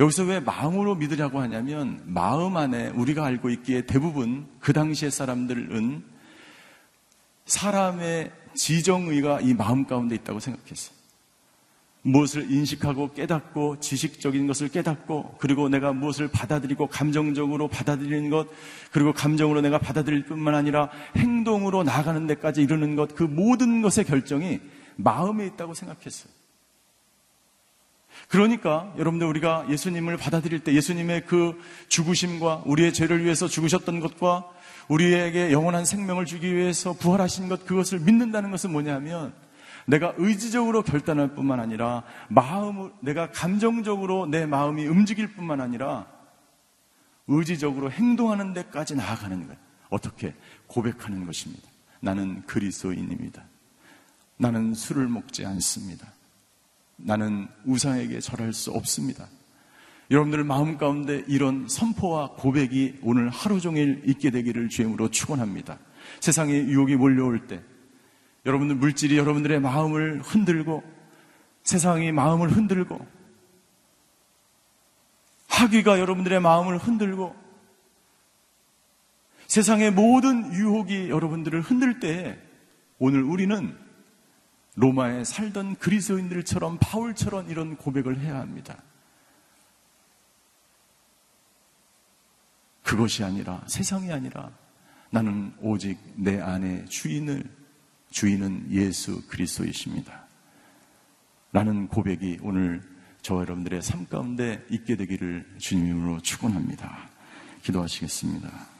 여기서 0.00 0.24
왜 0.24 0.40
마음으로 0.40 0.94
믿으려고 0.94 1.40
하냐면 1.40 2.00
마음 2.04 2.56
안에 2.56 2.88
우리가 2.88 3.24
알고 3.24 3.50
있기에 3.50 3.82
대부분 3.82 4.46
그 4.60 4.72
당시의 4.72 5.10
사람들은 5.10 6.04
사람의 7.46 8.32
지정의가 8.54 9.40
이 9.40 9.54
마음 9.54 9.86
가운데 9.86 10.14
있다고 10.14 10.40
생각했어요. 10.40 10.97
무엇을 12.02 12.50
인식하고 12.50 13.12
깨닫고 13.12 13.80
지식적인 13.80 14.46
것을 14.46 14.68
깨닫고 14.68 15.36
그리고 15.38 15.68
내가 15.68 15.92
무엇을 15.92 16.28
받아들이고 16.28 16.86
감정적으로 16.86 17.68
받아들이는 17.68 18.30
것 18.30 18.46
그리고 18.92 19.12
감정으로 19.12 19.60
내가 19.60 19.78
받아들일 19.78 20.24
뿐만 20.24 20.54
아니라 20.54 20.90
행동으로 21.16 21.82
나아가는 21.82 22.26
데까지 22.26 22.62
이르는 22.62 22.96
것 22.96 23.08
그 23.18 23.24
모든 23.24 23.82
것의 23.82 24.04
결정이 24.06 24.60
마음에 24.96 25.44
있다고 25.46 25.74
생각했어요. 25.74 26.32
그러니까 28.28 28.92
여러분들 28.98 29.26
우리가 29.26 29.66
예수님을 29.68 30.16
받아들일 30.16 30.60
때 30.60 30.72
예수님의 30.72 31.26
그 31.26 31.60
죽으심과 31.88 32.62
우리의 32.66 32.92
죄를 32.92 33.24
위해서 33.24 33.48
죽으셨던 33.48 34.00
것과 34.00 34.48
우리에게 34.88 35.52
영원한 35.52 35.84
생명을 35.84 36.26
주기 36.26 36.54
위해서 36.54 36.92
부활하신 36.92 37.48
것 37.48 37.66
그것을 37.66 38.00
믿는다는 38.00 38.50
것은 38.50 38.70
뭐냐면 38.70 39.32
내가 39.88 40.12
의지적으로 40.18 40.82
결단할 40.82 41.34
뿐만 41.34 41.60
아니라 41.60 42.02
마음을 42.28 42.92
내가 43.00 43.30
감정적으로 43.30 44.26
내 44.26 44.44
마음이 44.44 44.86
움직일 44.86 45.32
뿐만 45.32 45.62
아니라 45.62 46.06
의지적으로 47.26 47.90
행동하는 47.90 48.52
데까지 48.52 48.94
나아가는 48.96 49.46
거예요. 49.46 49.58
어떻게 49.88 50.34
고백하는 50.66 51.24
것입니다. 51.24 51.66
나는 52.00 52.42
그리스도인입니다. 52.44 53.42
나는 54.36 54.74
술을 54.74 55.08
먹지 55.08 55.46
않습니다. 55.46 56.06
나는 56.96 57.48
우상에게 57.64 58.20
절할 58.20 58.52
수 58.52 58.70
없습니다. 58.72 59.26
여러분들 60.10 60.44
마음 60.44 60.76
가운데 60.76 61.24
이런 61.28 61.66
선포와 61.66 62.32
고백이 62.32 62.98
오늘 63.02 63.30
하루 63.30 63.58
종일 63.58 64.02
있게 64.04 64.30
되기를 64.30 64.68
주임으로 64.68 65.10
축원합니다. 65.10 65.78
세상에 66.20 66.52
유혹이 66.52 66.96
몰려올 66.96 67.46
때 67.46 67.62
여러분들 68.48 68.76
물질이 68.76 69.18
여러분들의 69.18 69.60
마음을 69.60 70.22
흔들고 70.22 70.82
세상이 71.64 72.12
마음을 72.12 72.48
흔들고 72.48 73.06
학위가 75.48 75.98
여러분들의 76.00 76.40
마음을 76.40 76.78
흔들고 76.78 77.36
세상의 79.48 79.92
모든 79.92 80.52
유혹이 80.52 81.10
여러분들을 81.10 81.60
흔들 81.60 82.00
때 82.00 82.38
오늘 82.98 83.22
우리는 83.22 83.76
로마에 84.76 85.24
살던 85.24 85.76
그리스도인들처럼 85.76 86.78
바울처럼 86.80 87.50
이런 87.50 87.76
고백을 87.76 88.18
해야 88.20 88.38
합니다. 88.38 88.82
그것이 92.82 93.24
아니라 93.24 93.62
세상이 93.66 94.10
아니라 94.10 94.50
나는 95.10 95.52
오직 95.60 95.98
내 96.14 96.40
안에 96.40 96.86
주인을 96.86 97.57
주인은 98.10 98.70
예수 98.70 99.26
그리스도이십니다. 99.28 100.26
라는 101.52 101.88
고백이 101.88 102.38
오늘 102.42 102.82
저와 103.22 103.42
여러분들의 103.42 103.82
삶 103.82 104.06
가운데 104.06 104.64
있게 104.70 104.96
되기를 104.96 105.56
주님으로 105.58 106.20
축원합니다. 106.20 107.08
기도하시겠습니다. 107.62 108.77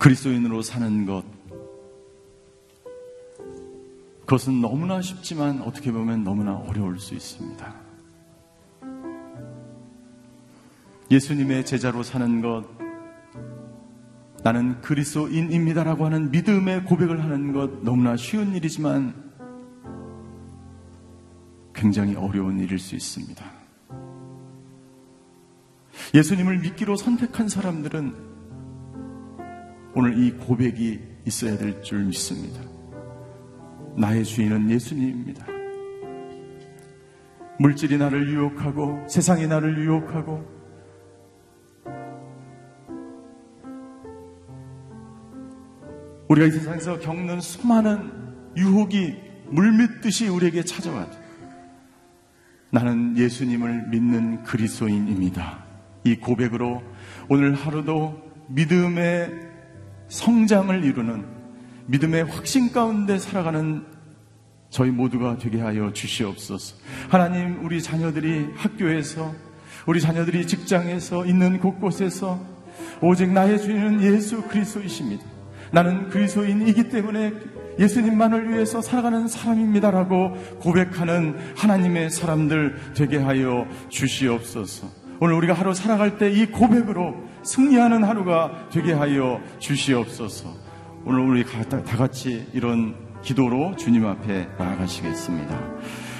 그리스도인으로 0.00 0.62
사는 0.62 1.04
것. 1.04 1.22
그것은 4.20 4.62
너무나 4.62 5.02
쉽지만 5.02 5.60
어떻게 5.60 5.92
보면 5.92 6.24
너무나 6.24 6.56
어려울 6.56 6.98
수 6.98 7.14
있습니다. 7.14 7.74
예수님의 11.10 11.66
제자로 11.66 12.02
사는 12.02 12.40
것, 12.40 12.64
나는 14.42 14.80
그리스도인입니다라고 14.80 16.06
하는 16.06 16.30
믿음의 16.30 16.84
고백을 16.84 17.22
하는 17.22 17.52
것 17.52 17.82
너무나 17.82 18.16
쉬운 18.16 18.54
일이지만 18.54 19.14
굉장히 21.74 22.14
어려운 22.14 22.58
일일 22.58 22.78
수 22.78 22.94
있습니다. 22.94 23.44
예수님을 26.14 26.60
믿기로 26.60 26.96
선택한 26.96 27.48
사람들은 27.48 28.30
오늘 29.94 30.18
이 30.18 30.32
고백이 30.32 31.00
있어야 31.26 31.56
될 31.58 31.82
줄 31.82 32.04
믿습니다. 32.04 32.60
나의 33.96 34.24
주인은 34.24 34.70
예수님입니다. 34.70 35.46
물질이 37.58 37.98
나를 37.98 38.28
유혹하고 38.28 39.06
세상이 39.08 39.46
나를 39.46 39.76
유혹하고 39.84 40.60
우리가 46.28 46.46
이 46.46 46.50
세상에서 46.52 47.00
겪는 47.00 47.40
수많은 47.40 48.10
유혹이 48.56 49.16
물밀듯이 49.48 50.28
우리에게 50.28 50.62
찾아와도 50.62 51.18
나는 52.70 53.18
예수님을 53.18 53.88
믿는 53.88 54.44
그리스도인입니다. 54.44 55.64
이 56.04 56.16
고백으로 56.16 56.82
오늘 57.28 57.54
하루도 57.54 58.22
믿음의 58.48 59.49
성장을 60.10 60.84
이루는 60.84 61.24
믿음의 61.86 62.24
확신 62.24 62.72
가운데 62.72 63.18
살아가는 63.18 63.84
저희 64.68 64.90
모두가 64.90 65.38
되게 65.38 65.60
하여 65.60 65.92
주시옵소서. 65.92 66.76
하나님, 67.08 67.64
우리 67.64 67.82
자녀들이 67.82 68.48
학교에서, 68.56 69.32
우리 69.86 70.00
자녀들이 70.00 70.46
직장에서 70.46 71.26
있는 71.26 71.58
곳곳에서 71.58 72.38
오직 73.00 73.30
나의 73.32 73.60
주인은 73.60 74.02
예수 74.02 74.42
그리스도이십니다. 74.42 75.24
나는 75.72 76.08
그리스도인이기 76.10 76.88
때문에 76.88 77.32
예수님만을 77.78 78.52
위해서 78.52 78.82
살아가는 78.82 79.26
사람입니다라고 79.26 80.32
고백하는 80.60 81.36
하나님의 81.56 82.10
사람들 82.10 82.94
되게 82.94 83.16
하여 83.18 83.66
주시옵소서. 83.88 84.88
오늘 85.20 85.34
우리가 85.34 85.54
하루 85.54 85.72
살아갈 85.74 86.18
때 86.18 86.30
이 86.30 86.46
고백으로 86.46 87.29
승리하는 87.42 88.04
하루가 88.04 88.68
되게 88.70 88.92
하여 88.92 89.40
주시옵소서. 89.58 90.48
오늘 91.04 91.20
우리 91.20 91.44
다 91.44 91.82
같이 91.82 92.46
이런 92.52 92.94
기도로 93.22 93.76
주님 93.76 94.06
앞에 94.06 94.48
나아가시겠습니다. 94.58 95.58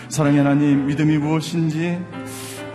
사랑의 0.09 0.39
하나님, 0.39 0.87
믿음이 0.87 1.19
무엇인지, 1.19 1.99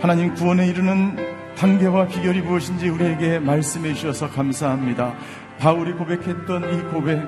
하나님 0.00 0.34
구원에 0.34 0.68
이르는 0.68 1.16
단계와 1.56 2.06
비결이 2.06 2.42
무엇인지 2.42 2.88
우리에게 2.88 3.38
말씀해 3.38 3.94
주셔서 3.94 4.30
감사합니다. 4.30 5.14
바울이 5.58 5.92
고백했던 5.92 6.74
이 6.74 6.82
고백, 6.92 7.26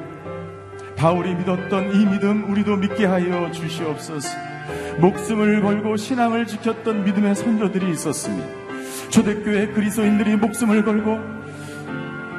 바울이 0.97 1.35
믿었던 1.35 1.95
이 1.95 2.07
믿음 2.07 2.51
우리도 2.51 2.77
믿게 2.77 3.07
하여 3.07 3.51
주시옵소서. 3.51 4.29
목숨을 5.01 5.63
걸고 5.63 5.97
신앙을 5.97 6.47
지켰던 6.47 7.05
믿음의 7.05 7.35
선조들이 7.35 7.91
있었습니다. 7.93 8.58
초대교회 9.11 9.69
그리스도인들이 9.69 10.37
목숨을 10.37 10.85
걸고 10.85 11.19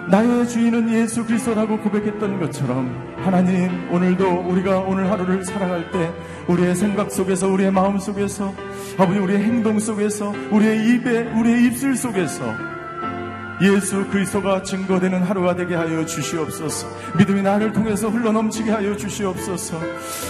나의 0.10 0.48
주인은 0.48 0.90
예수 0.92 1.26
그리스도라고 1.26 1.80
고백했던 1.80 2.40
것처럼 2.40 3.16
하나님 3.18 3.92
오늘도 3.92 4.42
우리가 4.48 4.80
오늘 4.80 5.10
하루를 5.12 5.44
살아갈 5.46 5.92
때 5.92 6.12
우리의 6.48 6.76
생각 6.76 7.12
속에서 7.12 7.48
우리의 7.48 7.72
마음 7.72 8.00
속에서 8.00 8.54
아버지 8.98 9.20
우리의 9.20 9.44
행동 9.44 9.78
속에서 9.78 10.34
우리의 10.52 10.96
입에 10.96 11.32
우리의 11.40 11.66
입술 11.66 11.96
속에서 11.96 12.69
예수 13.62 14.06
그리스도가 14.08 14.64
증거되는 14.64 15.24
하루가 15.24 15.56
되게 15.56 15.76
하여 15.76 16.06
주시옵소서. 16.06 16.88
믿음이 17.18 17.42
나를 17.42 17.74
통해서 17.74 18.10
흘러넘치게 18.10 18.72
하여 18.72 18.96
주시옵소서. 18.96 19.80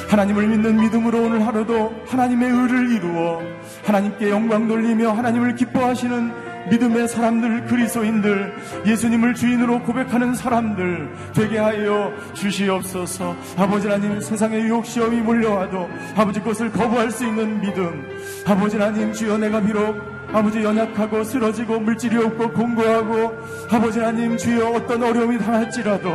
하나님을 0.09 0.47
믿는 0.47 0.77
믿음으로 0.77 1.23
오늘 1.23 1.45
하루도 1.45 1.93
하나님의 2.07 2.49
의를 2.49 2.91
이루어 2.91 3.41
하나님께 3.85 4.29
영광 4.29 4.67
돌리며 4.67 5.11
하나님을 5.11 5.55
기뻐하시는 5.55 6.49
믿음의 6.69 7.07
사람들, 7.07 7.65
그리스도인들, 7.65 8.53
예수님을 8.85 9.33
주인으로 9.33 9.81
고백하는 9.83 10.35
사람들 10.35 11.09
되게 11.33 11.57
하여 11.57 12.13
주시옵소서. 12.33 13.35
아버지 13.57 13.87
하나님 13.87 14.19
세상의 14.19 14.63
유혹 14.63 14.85
시험이 14.85 15.21
몰려와도 15.21 15.89
아버지 16.15 16.41
것을 16.41 16.71
거부할 16.71 17.11
수 17.11 17.25
있는 17.25 17.61
믿음. 17.61 18.07
아버지 18.45 18.77
하나님 18.77 19.13
주여 19.13 19.37
내가 19.37 19.61
비록 19.61 20.18
아버지 20.31 20.63
연약하고 20.63 21.23
쓰러지고 21.23 21.79
물질이 21.79 22.17
없고 22.17 22.51
공고하고 22.53 23.37
아버지 23.71 23.99
하나님 23.99 24.37
주여 24.37 24.69
어떤 24.71 25.01
어려움이 25.03 25.37
당할지라도 25.39 26.09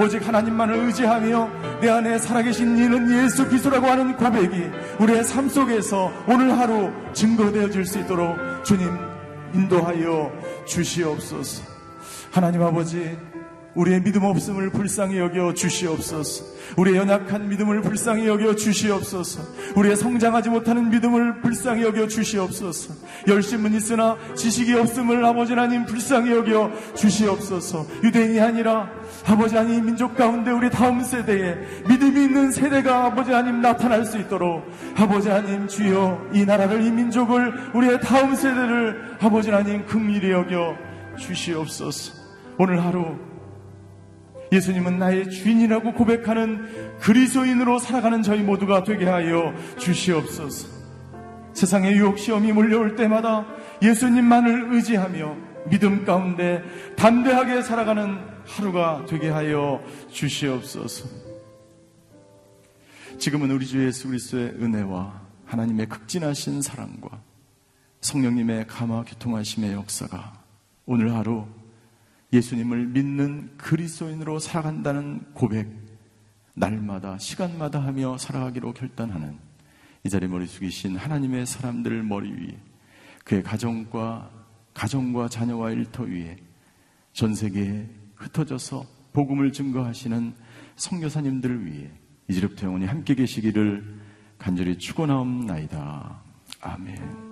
오직 0.00 0.26
하나님만을 0.26 0.86
의지하며 0.86 1.50
내 1.80 1.88
안에 1.90 2.18
살아계신 2.18 2.76
이는 2.78 3.24
예수 3.24 3.46
그리스도라고 3.46 3.86
하는 3.86 4.16
고백이 4.16 4.70
우리의 4.98 5.22
삶 5.24 5.48
속에서 5.48 6.10
오늘 6.26 6.58
하루 6.58 6.90
증거되어 7.12 7.68
질 7.70 7.84
수 7.84 7.98
있도록 8.00 8.36
주님 8.64 8.88
인도하여 9.54 10.32
주시옵소서. 10.66 11.62
하나님 12.30 12.62
아버지 12.62 13.16
우리의 13.74 14.02
믿음 14.02 14.24
없음을 14.24 14.70
불쌍히 14.70 15.18
여겨 15.18 15.54
주시옵소서. 15.54 16.44
우리의 16.76 16.98
연약한 16.98 17.48
믿음을 17.48 17.80
불쌍히 17.80 18.26
여겨 18.26 18.56
주시옵소서. 18.56 19.42
우리의 19.76 19.96
성장하지 19.96 20.50
못하는 20.50 20.90
믿음을 20.90 21.40
불쌍히 21.40 21.82
여겨 21.82 22.08
주시옵소서. 22.08 22.94
열심은 23.28 23.72
있으나 23.74 24.16
지식이 24.36 24.74
없음을 24.74 25.24
아버지 25.24 25.52
하나님 25.52 25.84
불쌍히 25.86 26.32
여겨 26.32 26.72
주시옵소서. 26.94 27.86
유대인이 28.02 28.40
아니라 28.40 28.90
아버지 29.26 29.56
하나님 29.56 29.86
민족 29.86 30.16
가운데 30.16 30.50
우리 30.50 30.70
다음 30.70 31.02
세대에 31.02 31.56
믿음이 31.88 32.24
있는 32.24 32.52
세대가 32.52 33.06
아버지 33.06 33.32
하나님 33.32 33.60
나타날 33.60 34.04
수 34.04 34.18
있도록 34.18 34.64
아버지 34.96 35.28
하나님 35.28 35.66
주여 35.66 36.30
이 36.34 36.44
나라를 36.44 36.82
이 36.82 36.90
민족을 36.90 37.70
우리의 37.74 38.00
다음 38.00 38.34
세대를 38.34 39.16
아버지 39.20 39.50
하나님 39.50 39.86
긍휼히 39.86 40.30
여겨 40.30 40.76
주시옵소서. 41.18 42.20
오늘 42.58 42.84
하루 42.84 43.31
예수님은 44.52 44.98
나의 44.98 45.30
주인이라고 45.30 45.94
고백하는 45.94 46.98
그리스도인으로 47.00 47.78
살아가는 47.78 48.22
저희 48.22 48.42
모두가 48.42 48.84
되게 48.84 49.06
하여 49.06 49.54
주시옵소서. 49.78 50.68
세상의 51.54 51.94
유혹 51.94 52.18
시험이 52.18 52.52
몰려올 52.52 52.94
때마다 52.94 53.46
예수님만을 53.82 54.74
의지하며 54.74 55.36
믿음 55.70 56.04
가운데 56.04 56.62
담대하게 56.96 57.62
살아가는 57.62 58.18
하루가 58.46 59.04
되게 59.08 59.30
하여 59.30 59.82
주시옵소서. 60.10 61.08
지금은 63.18 63.50
우리 63.50 63.66
주 63.66 63.84
예수 63.86 64.08
그리스도의 64.08 64.54
은혜와 64.60 65.22
하나님의 65.46 65.88
극진하신 65.88 66.60
사랑과 66.60 67.22
성령님의 68.00 68.66
감화 68.66 69.04
교통하심의 69.04 69.72
역사가 69.74 70.32
오늘 70.86 71.14
하루 71.14 71.46
예수님을 72.32 72.86
믿는 72.86 73.56
그리스도인으로 73.58 74.38
살아간다는 74.38 75.20
고백, 75.34 75.68
날마다, 76.54 77.18
시간마다 77.18 77.82
하며 77.82 78.16
살아가기로 78.18 78.72
결단하는 78.72 79.36
이 80.04 80.08
자리에 80.08 80.28
머리 80.28 80.46
숙이신 80.46 80.96
하나님의 80.96 81.46
사람들 81.46 82.02
머리 82.02 82.30
위에 82.32 82.58
그의 83.24 83.42
가정과, 83.42 84.30
가정과 84.74 85.28
자녀와 85.28 85.72
일터 85.72 86.04
위에 86.04 86.36
전 87.12 87.34
세계에 87.34 87.88
흩어져서 88.16 88.84
복음을 89.12 89.52
증거하시는 89.52 90.34
성교사님들을 90.76 91.66
위해 91.66 91.90
이제부터 92.28 92.66
영원히 92.66 92.86
함께 92.86 93.14
계시기를 93.14 94.00
간절히 94.38 94.78
축원하옵나이다. 94.78 96.22
아멘. 96.62 97.31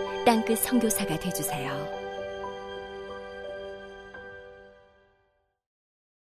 땅끝 0.25 0.59
성교사가 0.59 1.17
되주세요 1.19 2.00